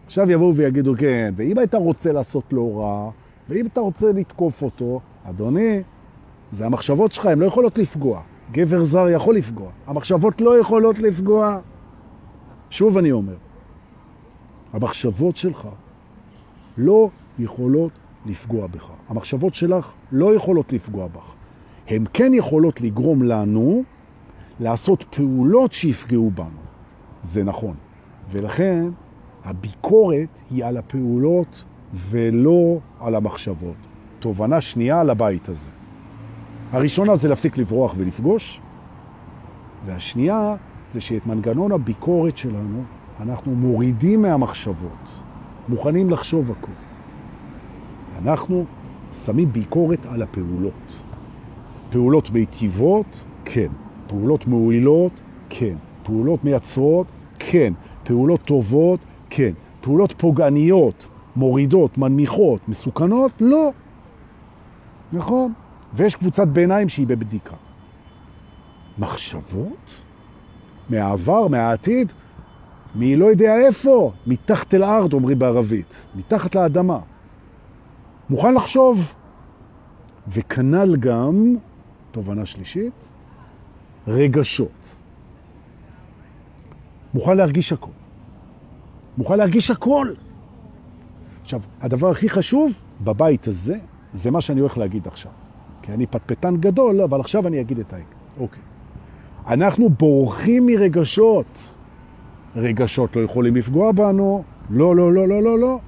[0.07, 3.11] עכשיו יבואו ויגידו, כן, ואם היית רוצה לעשות לו רע,
[3.49, 5.82] ואם אתה רוצה לתקוף אותו, אדוני,
[6.53, 8.20] זה המחשבות שלך, הן לא יכולות לפגוע.
[8.53, 9.70] גבר זר יכול לפגוע.
[9.86, 11.59] המחשבות לא יכולות לפגוע.
[12.70, 13.36] שוב אני אומר,
[14.72, 15.68] המחשבות שלך
[16.78, 17.93] לא יכולות
[18.26, 18.90] לפגוע בך.
[19.09, 21.34] המחשבות שלך לא יכולות לפגוע בך.
[21.88, 23.82] הן כן יכולות לגרום לנו
[24.61, 26.71] לעשות פעולות שיפגעו בנו.
[27.22, 27.74] זה נכון.
[28.30, 28.84] ולכן
[29.44, 31.64] הביקורת היא על הפעולות
[31.94, 33.76] ולא על המחשבות.
[34.18, 35.70] תובנה שנייה על הבית הזה.
[36.72, 38.60] הראשונה זה להפסיק לברוח ולפגוש,
[39.86, 40.54] והשנייה
[40.92, 42.82] זה שאת מנגנון הביקורת שלנו
[43.20, 45.22] אנחנו מורידים מהמחשבות,
[45.68, 46.72] מוכנים לחשוב הכל.
[48.22, 48.64] אנחנו
[49.24, 51.02] שמים ביקורת על הפעולות.
[51.90, 53.68] פעולות מיטיבות, כן.
[54.06, 55.12] פעולות מועילות,
[55.48, 55.74] כן.
[56.03, 57.07] פעולות מייצרות,
[57.38, 57.72] כן.
[58.05, 59.00] פעולות טובות,
[59.30, 59.53] כן.
[59.80, 63.70] פעולות פוגעניות, מורידות, מנמיכות, מסוכנות, לא.
[65.12, 65.53] נכון?
[65.94, 67.57] ויש קבוצת ביניים שהיא בבדיקה.
[68.98, 70.05] מחשבות?
[70.88, 72.12] מהעבר, מהעתיד,
[72.94, 76.98] מי לא יודע איפה, מתחת אל ארד, אומרים בערבית, מתחת לאדמה.
[78.30, 79.14] מוכן לחשוב.
[80.28, 81.55] וכנל גם,
[82.11, 83.09] תובנה שלישית,
[84.07, 84.81] רגשות.
[87.14, 87.90] מוכן להרגיש הכל.
[89.18, 90.08] מוכן להרגיש הכל.
[91.42, 92.72] עכשיו, הדבר הכי חשוב
[93.04, 93.76] בבית הזה,
[94.12, 95.32] זה מה שאני הולך להגיד עכשיו.
[95.82, 98.16] כי אני פטפטן גדול, אבל עכשיו אני אגיד את העיקר.
[98.40, 98.62] אוקיי.
[99.46, 101.58] אנחנו בורחים מרגשות.
[102.56, 104.42] רגשות לא יכולים לפגוע בנו.
[104.70, 105.78] לא, לא, לא, לא, לא, לא.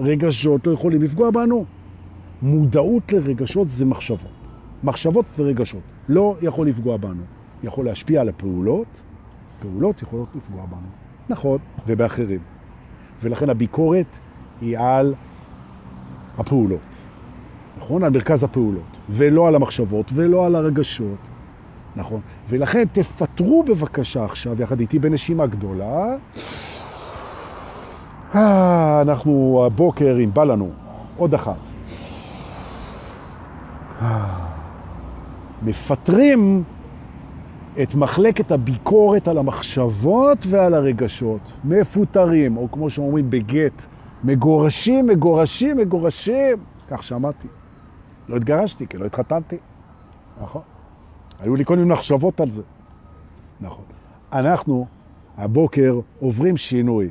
[0.00, 1.64] רגשות לא יכולים לפגוע בנו.
[2.42, 4.40] מודעות לרגשות זה מחשבות.
[4.84, 5.82] מחשבות ורגשות.
[6.08, 7.22] לא יכול לפגוע בנו.
[7.62, 9.02] יכול להשפיע על הפעולות,
[9.60, 10.88] פעולות יכולות לפגוע בנו.
[11.28, 12.40] נכון, ובאחרים.
[13.22, 14.18] ולכן הביקורת
[14.60, 15.14] היא על
[16.38, 17.06] הפעולות.
[17.78, 18.04] נכון?
[18.04, 21.28] על מרכז הפעולות, ולא על המחשבות, ולא על הרגשות.
[21.96, 22.20] נכון?
[22.48, 26.16] ולכן תפטרו בבקשה עכשיו, יחד איתי בנשימה גדולה.
[28.34, 30.70] אה, אנחנו הבוקר, אם בא לנו,
[31.16, 31.56] עוד אחת.
[34.02, 34.46] אה,
[35.62, 36.62] מפטרים
[37.82, 41.52] את מחלקת הביקורת על המחשבות ועל הרגשות.
[41.64, 43.86] מפוטרים, או כמו שאומרים בגט,
[44.24, 46.56] מגורשים, מגורשים, מגורשים.
[46.88, 47.48] כך שמעתי.
[48.28, 49.56] לא התגרשתי, כי לא התחתנתי.
[50.42, 50.62] נכון.
[51.40, 52.62] היו לי כל מיני מחשבות על זה.
[53.60, 53.84] נכון.
[54.32, 54.86] אנחנו
[55.36, 57.08] הבוקר עוברים שינוי.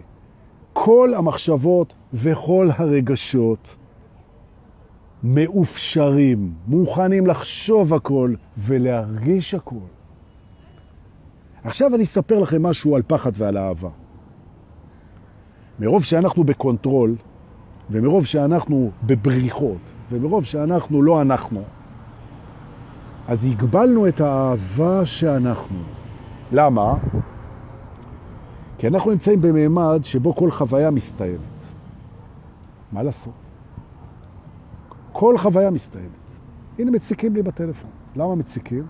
[0.74, 3.76] כל המחשבות וכל הרגשות
[5.24, 9.99] מאופשרים, מוכנים לחשוב הכל ולהרגיש הכל.
[11.64, 13.90] עכשיו אני אספר לכם משהו על פחד ועל אהבה.
[15.80, 17.16] מרוב שאנחנו ב control,
[17.90, 21.64] ומרוב שאנחנו בבריחות, ומרוב שאנחנו לא אנחנו,
[23.28, 25.80] אז הגבלנו את האהבה שאנחנו.
[26.52, 26.94] למה?
[28.78, 31.64] כי אנחנו נמצאים בממד שבו כל חוויה מסתיימת.
[32.92, 33.34] מה לעשות?
[35.12, 36.10] כל חוויה מסתיימת.
[36.80, 37.90] הנה מציקים לי בטלפון.
[38.16, 38.84] למה מציקים?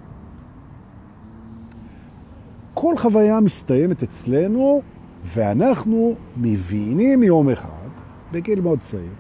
[2.74, 4.82] כל חוויה מסתיימת אצלנו,
[5.26, 7.90] ואנחנו מבינים יום אחד,
[8.32, 9.14] בגיל מאוד צעיר,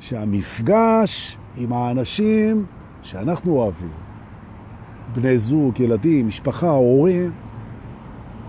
[0.00, 2.66] שהמפגש עם האנשים
[3.02, 3.92] שאנחנו אוהבים,
[5.14, 7.32] בני זוג, ילדים, משפחה, הורים,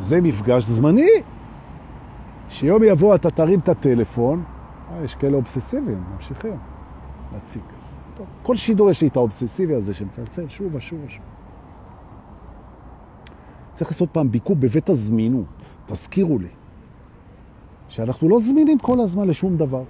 [0.02, 1.12] זה מפגש זמני.
[2.50, 4.44] שיום יבוא אתה תרים את הטלפון,
[4.92, 6.58] אה, יש כאלה אובססיביים, ממשיכים
[7.34, 7.62] להציג.
[8.44, 11.35] כל שידור יש לי את האובססיבי הזה שמצלצל שוב ושוב ושוב.
[13.76, 16.48] צריך לעשות פעם ביקור בבית הזמינות, תזכירו לי,
[17.90, 19.84] שאנחנו לא זמינים כל הזמן לשום דבר.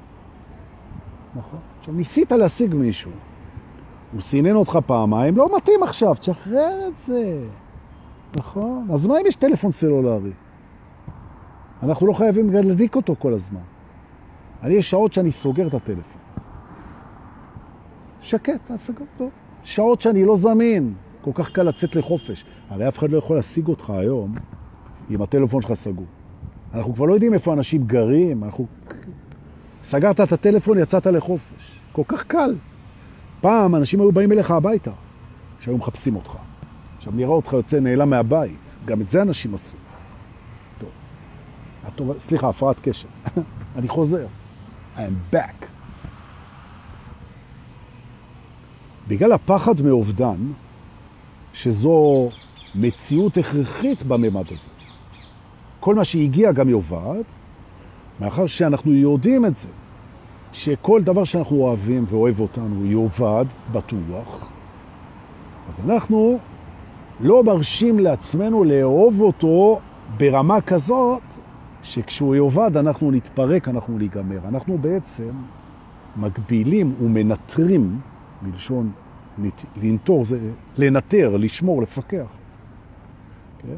[1.35, 1.59] נכון?
[1.79, 3.11] עכשיו, ניסית להשיג מישהו,
[4.13, 7.43] הוא סינן אותך פעמיים, לא מתאים עכשיו, תשחרר את זה.
[8.37, 8.87] נכון?
[8.93, 10.31] אז מה אם יש טלפון סלולרי?
[11.83, 13.59] אנחנו לא חייבים להדליק אותו כל הזמן.
[14.63, 16.21] אני יש שעות שאני סוגר את הטלפון.
[18.21, 19.29] שקט, אז סגר אותו.
[19.63, 20.93] שעות שאני לא זמין,
[21.25, 22.45] כל כך קל לצאת לחופש.
[22.69, 24.35] הרי אף אחד לא יכול להשיג אותך היום
[25.09, 26.05] אם הטלפון שלך סגור.
[26.73, 28.65] אנחנו כבר לא יודעים איפה אנשים גרים, אנחנו...
[29.83, 31.79] סגרת את הטלפון, יצאת לחופש.
[31.91, 32.55] כל כך קל.
[33.41, 34.91] פעם אנשים היו באים אליך הביתה,
[35.59, 36.31] שהיו מחפשים אותך.
[36.97, 38.57] עכשיו נראה אותך יוצא נעלם מהבית.
[38.85, 39.77] גם את זה אנשים עשו.
[40.79, 40.89] טוב.
[41.85, 43.07] הטוב, סליחה, הפרעת קשר.
[43.77, 44.25] אני חוזר.
[44.97, 45.65] I'm back.
[49.07, 50.37] בגלל הפחד מאובדן,
[51.55, 52.29] שזו
[52.75, 54.69] מציאות הכרחית בממד הזה.
[55.79, 57.21] כל מה שהגיע גם יובד,
[58.19, 59.67] מאחר שאנחנו יודעים את זה,
[60.53, 64.47] שכל דבר שאנחנו אוהבים ואוהב אותנו יובד, בטוח,
[65.69, 66.39] אז אנחנו
[67.19, 69.79] לא מרשים לעצמנו לאהוב אותו
[70.17, 71.21] ברמה כזאת,
[71.83, 74.39] שכשהוא יובד אנחנו נתפרק, אנחנו ניגמר.
[74.47, 75.31] אנחנו בעצם
[76.17, 77.99] מגבילים ומנטרים,
[78.41, 78.91] מלשון
[79.81, 80.39] לנטור, זה
[80.77, 82.25] לנטר, לשמור, לפקח.
[82.25, 83.67] Okay?
[83.67, 83.75] כן?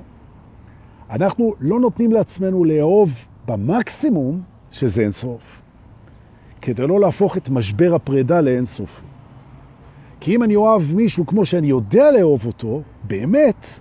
[1.10, 3.12] אנחנו לא נותנים לעצמנו לאהוב
[3.48, 4.42] במקסימום,
[4.72, 5.62] שזה אינסוף,
[6.62, 9.02] כדי לא להפוך את משבר הפרידה לאינסופי.
[10.20, 13.80] כי אם אני אוהב מישהו כמו שאני יודע לאהוב אותו, באמת,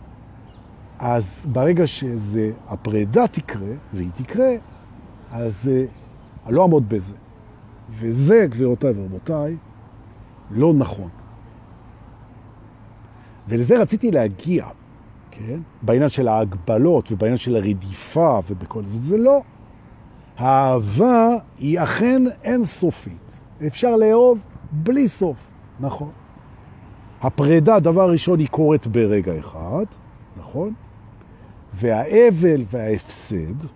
[0.99, 4.51] אז ברגע שזה, הפרידה תקרה, והיא תקרה,
[5.33, 5.71] אז
[6.47, 7.15] אני לא אעמוד בזה.
[7.91, 9.57] וזה, גבירותיי ורבותיי,
[10.51, 11.09] לא נכון.
[13.49, 14.67] ולזה רציתי להגיע,
[15.31, 15.59] כן?
[15.83, 19.03] בעניין של ההגבלות ובעניין של הרדיפה ובכל זה.
[19.03, 19.41] זה לא.
[20.39, 21.29] האהבה
[21.59, 23.41] היא אכן אינסופית.
[23.67, 24.39] אפשר לאהוב
[24.73, 25.37] בלי סוף,
[25.81, 26.11] נכון.
[27.23, 29.85] הפרידה, דבר ראשון, היא קורית ברגע אחד,
[30.37, 30.75] נכון?
[31.75, 33.67] והאבל וההפסד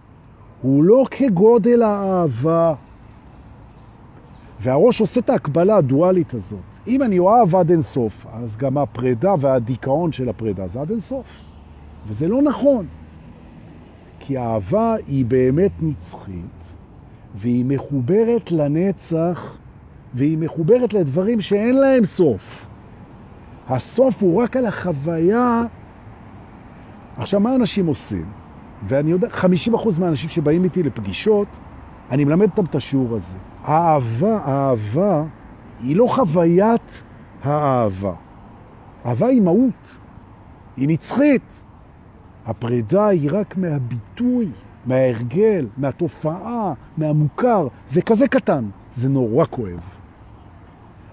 [0.62, 2.74] הוא לא כגודל האהבה.
[4.60, 6.69] והראש עושה את ההקבלה הדואלית הזאת.
[6.86, 11.26] אם אני אוהב עד אינסוף, אז גם הפרידה והדיכאון של הפרידה זה עד אינסוף.
[12.06, 12.86] וזה לא נכון.
[14.20, 16.74] כי האהבה היא באמת נצחית,
[17.34, 19.58] והיא מחוברת לנצח,
[20.14, 22.66] והיא מחוברת לדברים שאין להם סוף.
[23.68, 25.64] הסוף הוא רק על החוויה.
[27.16, 28.24] עכשיו, מה אנשים עושים?
[28.88, 31.48] ואני יודע, 50% מהאנשים שבאים איתי לפגישות,
[32.10, 33.38] אני מלמד אותם את השיעור הזה.
[33.64, 35.24] האהבה, האהבה
[35.82, 37.02] היא לא חוויית
[37.42, 38.12] האהבה.
[39.06, 39.98] אהבה היא מהות,
[40.76, 41.62] היא נצחית.
[42.46, 44.48] הפרידה היא רק מהביטוי,
[44.86, 47.68] מההרגל, מהתופעה, מהמוכר.
[47.88, 49.80] זה כזה קטן, זה נורא כואב.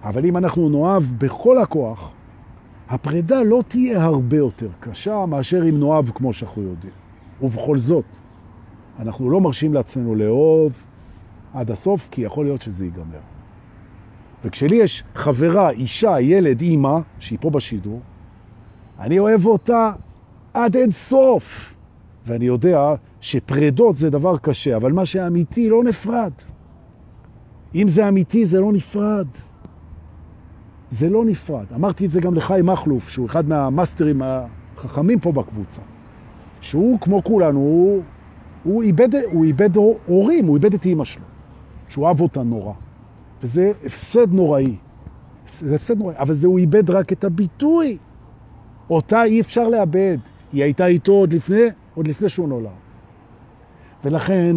[0.03, 2.11] אבל אם אנחנו נאהב בכל הכוח,
[2.89, 6.93] הפרידה לא תהיה הרבה יותר קשה מאשר אם נאהב כמו שאנחנו יודעים.
[7.41, 8.17] ובכל זאת,
[8.99, 10.73] אנחנו לא מרשים לעצמנו לאהוב
[11.53, 13.36] עד הסוף, כי יכול להיות שזה ייגמר.
[14.43, 18.01] וכשלי יש חברה, אישה, ילד, אימא, שהיא פה בשידור,
[18.99, 19.91] אני אוהב אותה
[20.53, 21.75] עד אין סוף.
[22.25, 26.31] ואני יודע שפרדות זה דבר קשה, אבל מה שאמיתי לא נפרד.
[27.75, 29.27] אם זה אמיתי, זה לא נפרד.
[30.91, 31.65] זה לא נפרד.
[31.75, 35.81] אמרתי את זה גם לחיים מחלוף, שהוא אחד מהמאסטרים החכמים פה בקבוצה.
[36.61, 38.03] שהוא כמו כולנו, הוא,
[38.63, 39.75] הוא, איבד, הוא איבד
[40.05, 41.23] הורים, הוא איבד את אימא שלו,
[41.89, 42.73] שהוא אהב אותה נורא.
[43.43, 44.75] וזה הפסד נוראי.
[45.53, 47.97] זה הפסד נוראי, אבל זה הוא איבד רק את הביטוי.
[48.89, 50.17] אותה אי אפשר לאבד.
[50.53, 51.63] היא הייתה איתו עוד לפני,
[51.95, 52.69] עוד לפני שהוא נולד.
[54.03, 54.55] ולכן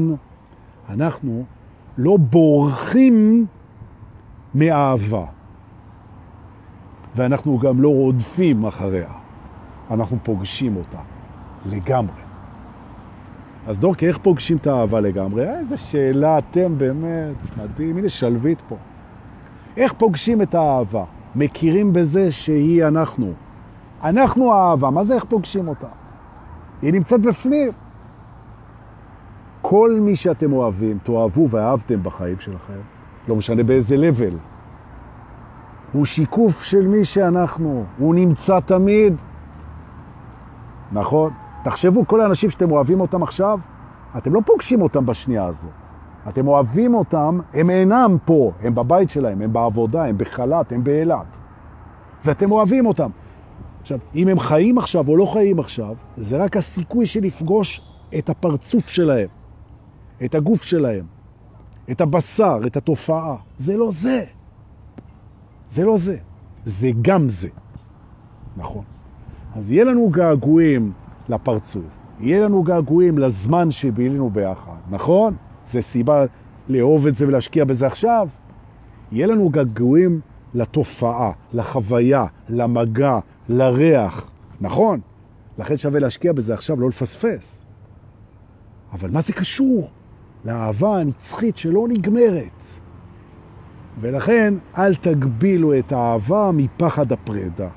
[0.89, 1.45] אנחנו
[1.99, 3.47] לא בורחים
[4.55, 5.24] מאהבה.
[7.16, 9.12] ואנחנו גם לא רודפים אחריה.
[9.91, 10.99] אנחנו פוגשים אותה
[11.66, 12.30] לגמרי.
[13.66, 15.48] אז דורקי, איך פוגשים את האהבה לגמרי?
[15.48, 18.76] אה, איזה שאלה אתם באמת, מדהים, הנה שלווית פה.
[19.76, 21.04] איך פוגשים את האהבה?
[21.34, 23.32] מכירים בזה שהיא אנחנו.
[24.04, 25.86] אנחנו האהבה, מה זה איך פוגשים אותה?
[26.82, 27.72] היא נמצאת בפנים.
[29.62, 32.80] כל מי שאתם אוהבים, תאהבו ואהבתם בחיים שלכם,
[33.28, 34.36] לא משנה באיזה לבל,
[35.92, 39.16] הוא שיקוף של מי שאנחנו, הוא נמצא תמיד.
[40.92, 41.32] נכון?
[41.64, 43.58] תחשבו, כל האנשים שאתם אוהבים אותם עכשיו,
[44.18, 45.70] אתם לא פוגשים אותם בשנייה הזאת.
[46.28, 51.38] אתם אוהבים אותם, הם אינם פה, הם בבית שלהם, הם בעבודה, הם בחל"ת, הם באילת.
[52.24, 53.11] ואתם אוהבים אותם.
[53.80, 57.80] עכשיו, אם הם חיים עכשיו או לא חיים עכשיו, זה רק הסיכוי של לפגוש
[58.18, 59.28] את הפרצוף שלהם,
[60.24, 61.04] את הגוף שלהם,
[61.90, 63.36] את הבשר, את התופעה.
[63.58, 64.24] זה לא זה.
[65.68, 66.16] זה לא זה.
[66.64, 67.48] זה גם זה.
[68.56, 68.84] נכון.
[69.56, 70.92] אז יהיה לנו געגועים
[71.31, 71.83] לפרצוף,
[72.20, 75.35] יהיה לנו געגועים לזמן שבילינו ביחד, נכון?
[75.66, 76.24] זה סיבה
[76.68, 78.28] לאהוב את זה ולהשקיע בזה עכשיו.
[79.12, 80.20] יהיה לנו געגועים
[80.55, 83.18] לתופעה, לחוויה, למגע,
[83.49, 85.01] לריח, נכון?
[85.59, 87.64] לכן שווה להשקיע בזה עכשיו, לא לפספס.
[88.93, 89.91] אבל מה זה קשור
[90.45, 92.64] לאהבה הנצחית שלא נגמרת?
[94.01, 97.68] ולכן אל תגבילו את האהבה מפחד הפרדה.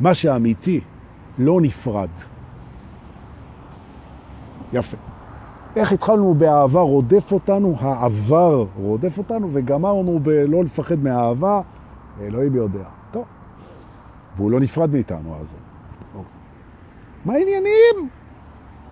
[0.00, 0.80] מה שאמיתי
[1.38, 2.08] לא נפרד.
[4.74, 4.96] יפה.
[5.76, 11.60] איך התחלנו באהבה רודף אותנו, העבר רודף אותנו, וגמרנו בלא לפחד מהאהבה,
[12.20, 12.84] אלוהים יודע.
[13.10, 13.24] טוב.
[14.36, 15.54] והוא לא נפרד מאיתנו אז.
[17.24, 18.08] מה העניינים?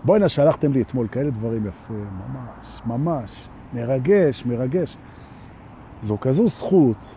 [0.05, 4.97] בואי הנה, שלחתם לי אתמול כאלה דברים יפה, ממש, ממש, מרגש, מרגש.
[6.03, 7.15] זו כזו זכות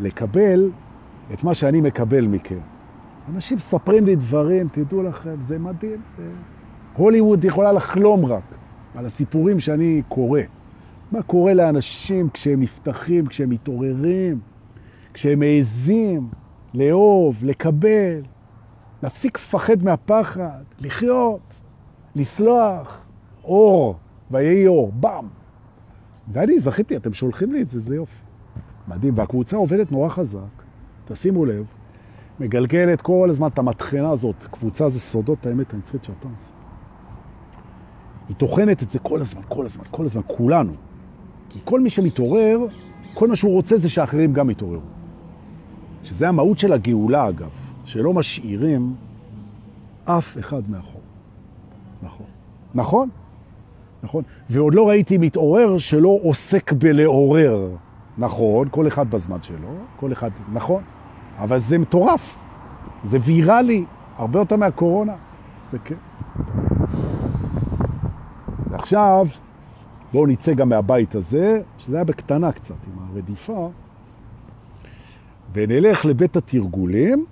[0.00, 0.70] לקבל
[1.32, 2.58] את מה שאני מקבל מכם.
[3.34, 6.00] אנשים מספרים לי דברים, תדעו לכם, זה מדהים.
[6.16, 6.30] זה...
[6.98, 8.42] הוליווד יכולה לחלום רק
[8.94, 10.40] על הסיפורים שאני קורא.
[11.12, 14.40] מה קורה לאנשים כשהם נפתחים, כשהם מתעוררים,
[15.14, 16.28] כשהם מעזים
[16.74, 18.20] לאהוב, לקבל,
[19.02, 21.60] להפסיק לפחד מהפחד, לחיות,
[22.16, 23.00] לסלוח,
[23.44, 23.96] אור,
[24.30, 25.26] ויהי אור, במ.
[26.32, 28.22] ואני זכיתי, אתם שולחים לי את זה, זה יופי.
[28.88, 30.62] מדהים, והקבוצה עובדת נורא חזק,
[31.04, 31.66] תשימו לב,
[32.40, 36.57] מגלגלת כל הזמן את המתחנה הזאת, קבוצה זה סודות האמת הנצחית של הטנץ.
[38.28, 40.72] היא תוכנת את זה כל הזמן, כל הזמן, כל הזמן, כולנו.
[41.50, 42.58] כי כל מי שמתעורר,
[43.14, 44.80] כל מה שהוא רוצה זה שאחרים גם יתעוררו.
[46.04, 47.50] שזה המהות של הגאולה, אגב,
[47.84, 48.94] שלא משאירים
[50.04, 51.00] אף אחד מאחור.
[52.02, 52.26] נכון.
[52.74, 53.08] נכון?
[54.02, 54.22] נכון.
[54.50, 57.68] ועוד לא ראיתי מתעורר שלא עוסק בלעורר.
[58.18, 60.82] נכון, כל אחד בזמן שלו, כל אחד, נכון.
[61.38, 62.36] אבל זה מטורף,
[63.04, 63.84] זה ויראלי,
[64.16, 65.12] הרבה יותר מהקורונה.
[65.72, 65.94] זה כן.
[68.78, 69.26] ועכשיו,
[70.12, 73.70] בואו נצא גם מהבית הזה, שזה היה בקטנה קצת עם הרדיפה,
[75.52, 77.26] ונלך לבית התרגולים,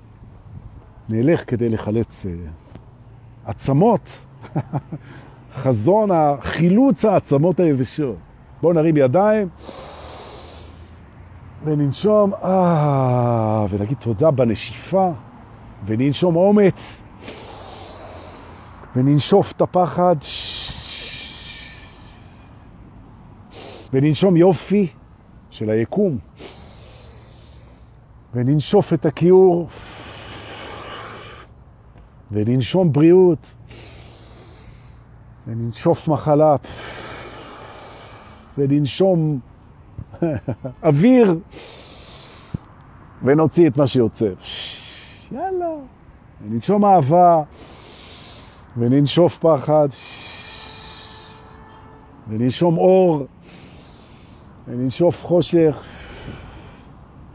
[1.09, 2.29] נלך כדי לחלץ uh,
[3.45, 4.27] עצמות,
[5.63, 8.17] חזון החילוץ העצמות היבשות.
[8.63, 9.49] בואו נרים ידיים.
[11.65, 15.11] וננשום, אה, ונגיד תודה בנשיפה,
[15.87, 17.03] וננשום אומץ,
[18.97, 20.17] וננשוף את הפחד,
[23.93, 24.87] וננשום יופי
[25.51, 26.19] של היקום,
[28.35, 29.69] וננשוף את הכיעור,
[32.31, 33.47] וננשום בריאות,
[35.47, 36.57] וננשוף מחלה,
[38.59, 39.41] וננשום
[40.83, 41.39] אוויר,
[43.23, 44.29] ונוציא את מה שיוצא.
[45.33, 45.67] יאללה.
[46.43, 47.43] וננשום אהבה,
[48.77, 49.89] וננשוף פחד,
[52.29, 53.27] וננשום אור,
[54.69, 55.83] וננשוף חושך,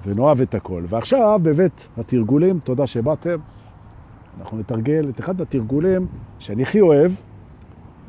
[0.06, 0.84] ונאהב את הכל.
[0.90, 3.38] ועכשיו, בבית התרגולים, תודה שבאתם,
[4.40, 6.08] אנחנו נתרגל את אחד התרגולים
[6.40, 7.12] שאני הכי אוהב,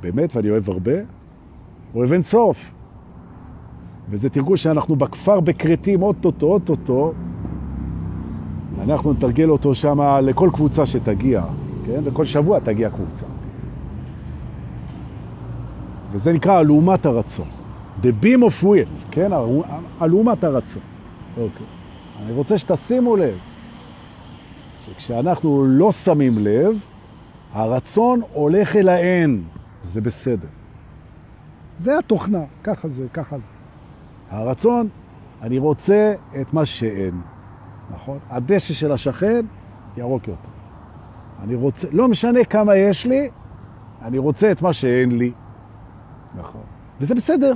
[0.01, 0.93] באמת, ואני אוהב הרבה,
[1.95, 2.75] אוהב אין סוף.
[4.11, 7.13] וזה תרגול שאנחנו בכפר בקרטים, אוטוטו, אוטוטו,
[8.83, 11.45] אנחנו נתרגל אותו שם לכל קבוצה שתגיע,
[11.87, 12.01] כן?
[12.05, 13.27] וכל שבוע תגיע קבוצה.
[16.13, 17.62] וזה נקרא אלומת הרצון.
[18.03, 19.31] The beam of will, כן?
[20.03, 20.83] אלומת הרצון.
[21.37, 21.67] אוקיי.
[22.23, 23.39] אני רוצה שתשימו לב
[24.79, 26.79] שכשאנחנו לא שמים לב,
[27.53, 29.43] הרצון הולך אל האין.
[29.85, 30.49] זה בסדר.
[31.77, 33.53] זה התוכנה, ככה זה, ככה זה.
[34.31, 34.89] הרצון,
[35.43, 37.21] אני רוצה את מה שאין,
[37.91, 38.19] נכון?
[38.31, 39.45] הדשא של השכן
[39.97, 40.49] ירוק יותר.
[41.43, 43.31] אני רוצה, לא משנה כמה יש לי,
[44.03, 45.33] אני רוצה את מה שאין לי.
[46.35, 46.63] נכון.
[47.01, 47.53] וזה בסדר,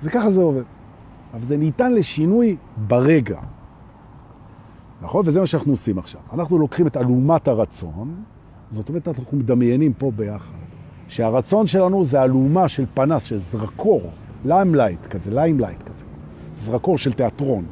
[0.00, 0.62] זה ככה זה עובד.
[1.34, 2.56] אבל זה ניתן לשינוי
[2.88, 3.40] ברגע.
[5.02, 5.22] נכון?
[5.26, 6.20] וזה מה שאנחנו עושים עכשיו.
[6.32, 8.14] אנחנו לוקחים את אלומת הרצון,
[8.70, 10.58] זאת אומרת, אנחנו מדמיינים פה ביחד,
[11.08, 14.10] שהרצון שלנו זה אלומה של פנס, של זרקור,
[14.44, 16.04] limelight כזה, limelight כזה,
[16.54, 17.64] זרקור של תיאטרון.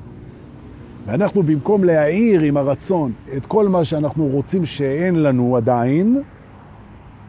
[1.06, 6.22] ואנחנו במקום להעיר עם הרצון את כל מה שאנחנו רוצים שאין לנו עדיין,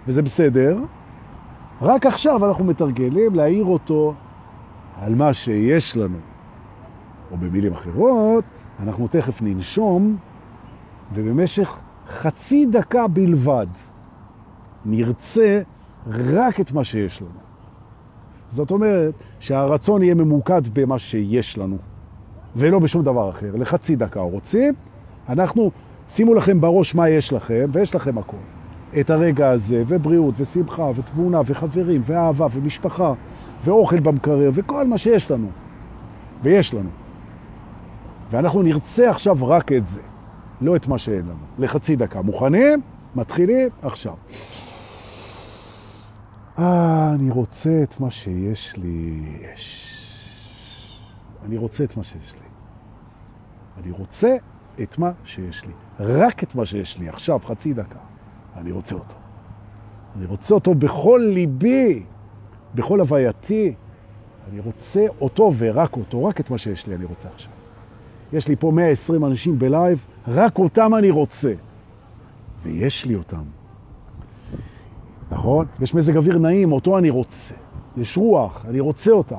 [0.07, 0.79] וזה בסדר,
[1.81, 4.13] רק עכשיו אנחנו מתרגלים להעיר אותו
[5.01, 6.17] על מה שיש לנו.
[7.31, 8.43] או במילים אחרות,
[8.79, 10.17] אנחנו תכף ננשום,
[11.13, 13.67] ובמשך חצי דקה בלבד
[14.85, 15.61] נרצה
[16.07, 17.39] רק את מה שיש לנו.
[18.49, 21.77] זאת אומרת שהרצון יהיה ממוקד במה שיש לנו,
[22.55, 23.55] ולא בשום דבר אחר.
[23.55, 24.73] לחצי דקה רוצים,
[25.29, 25.71] אנחנו,
[26.07, 28.37] שימו לכם בראש מה יש לכם, ויש לכם הכל.
[28.99, 33.13] את הרגע הזה, ובריאות, ושמחה, ותבונה, וחברים, ואהבה, ומשפחה,
[33.63, 35.49] ואוכל במקרר, וכל מה שיש לנו.
[36.43, 36.89] ויש לנו.
[38.31, 40.01] ואנחנו נרצה עכשיו רק את זה,
[40.61, 41.45] לא את מה שאין לנו.
[41.59, 42.21] לחצי דקה.
[42.21, 42.81] מוכנים?
[43.15, 43.69] מתחילים?
[43.81, 44.13] עכשיו.
[46.59, 49.21] אה, אני רוצה את מה שיש לי.
[49.53, 49.95] יש.
[51.45, 52.47] אני רוצה את מה שיש לי.
[53.83, 54.35] אני רוצה
[54.81, 55.73] את מה שיש לי.
[55.99, 57.09] רק את מה שיש לי.
[57.09, 57.99] עכשיו, חצי דקה.
[58.57, 59.15] אני רוצה אותו.
[60.17, 62.03] אני רוצה אותו בכל ליבי,
[62.75, 63.73] בכל הווייתי.
[64.51, 67.51] אני רוצה אותו ורק אותו, רק את מה שיש לי אני רוצה עכשיו.
[68.33, 71.53] יש לי פה 120 אנשים בלייב, רק אותם אני רוצה.
[72.63, 73.43] ויש לי אותם.
[75.31, 75.65] נכון?
[75.81, 77.53] יש מזג אוויר נעים, אותו אני רוצה.
[77.97, 79.37] יש רוח, אני רוצה אותה.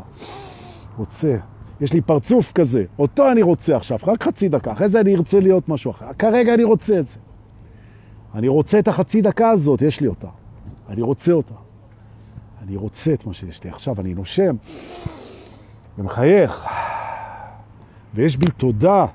[0.99, 1.37] רוצה.
[1.81, 5.41] יש לי פרצוף כזה, אותו אני רוצה עכשיו, רק חצי דקה, אחרי זה אני ארצה
[5.41, 6.07] להיות משהו אחר.
[6.19, 7.19] כרגע אני רוצה את זה.
[8.35, 10.29] אני רוצה את החצי דקה הזאת, יש לי אותה.
[10.89, 11.55] אני רוצה אותה.
[12.63, 13.71] אני רוצה את מה שיש לי.
[13.71, 14.57] עכשיו אני נושם
[15.99, 16.67] ומחייך.
[18.15, 19.07] ויש בי תודה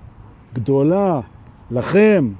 [0.54, 1.20] גדולה
[1.72, 2.34] לכם,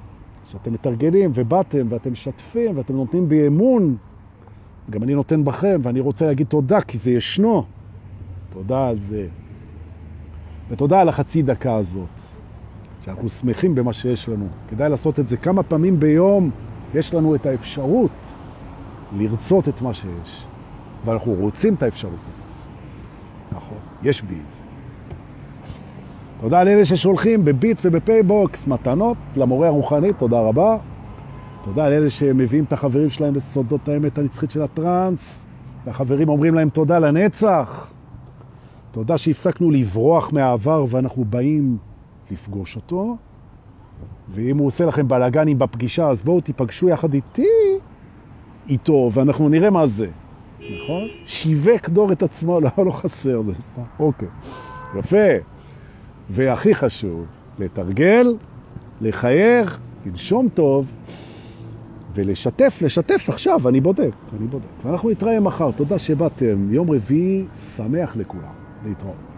[0.44, 3.96] שאתם מתרגלים ובאתם ואתם משתפים ואתם נותנים בי אמון.
[4.90, 7.64] גם אני נותן בכם, ואני רוצה להגיד תודה, כי זה ישנו.
[8.52, 9.26] תודה על זה.
[10.68, 12.08] ותודה על החצי דקה הזאת,
[13.02, 14.48] שאנחנו שמחים במה שיש לנו.
[14.68, 16.50] כדאי לעשות את זה כמה פעמים ביום.
[16.94, 18.10] יש לנו את האפשרות
[19.16, 20.46] לרצות את מה שיש,
[21.06, 22.44] ואנחנו רוצים את האפשרות הזאת.
[23.52, 24.60] נכון, יש בי את זה.
[26.40, 30.76] תודה לאלה ששולחים בביט ובפייבוקס מתנות למורה הרוחני, תודה רבה.
[31.64, 35.42] תודה לאלה שמביאים את החברים שלהם לסודות האמת הנצחית של הטרנס,
[35.84, 37.90] והחברים אומרים להם תודה לנצח.
[38.90, 41.76] תודה שהפסקנו לברוח מהעבר ואנחנו באים
[42.30, 43.16] לפגוש אותו.
[44.30, 47.48] ואם הוא עושה לכם בלאגנים בפגישה, אז בואו תיפגשו יחד איתי,
[48.68, 50.08] איתו, ואנחנו נראה מה זה.
[50.60, 51.08] נכון?
[51.26, 53.82] שיווק דור את עצמו, לא, לא חסר, זה סתם.
[53.98, 54.28] אוקיי.
[54.98, 55.26] יפה.
[56.30, 57.26] והכי חשוב,
[57.58, 58.34] לתרגל,
[59.00, 60.86] לחייך, לנשום טוב,
[62.14, 64.66] ולשתף, לשתף עכשיו, אני בודק, אני בודק.
[64.84, 67.44] ואנחנו נתראה מחר, תודה שבאתם, יום רביעי
[67.76, 68.52] שמח לכולם,
[68.86, 69.35] להתראות.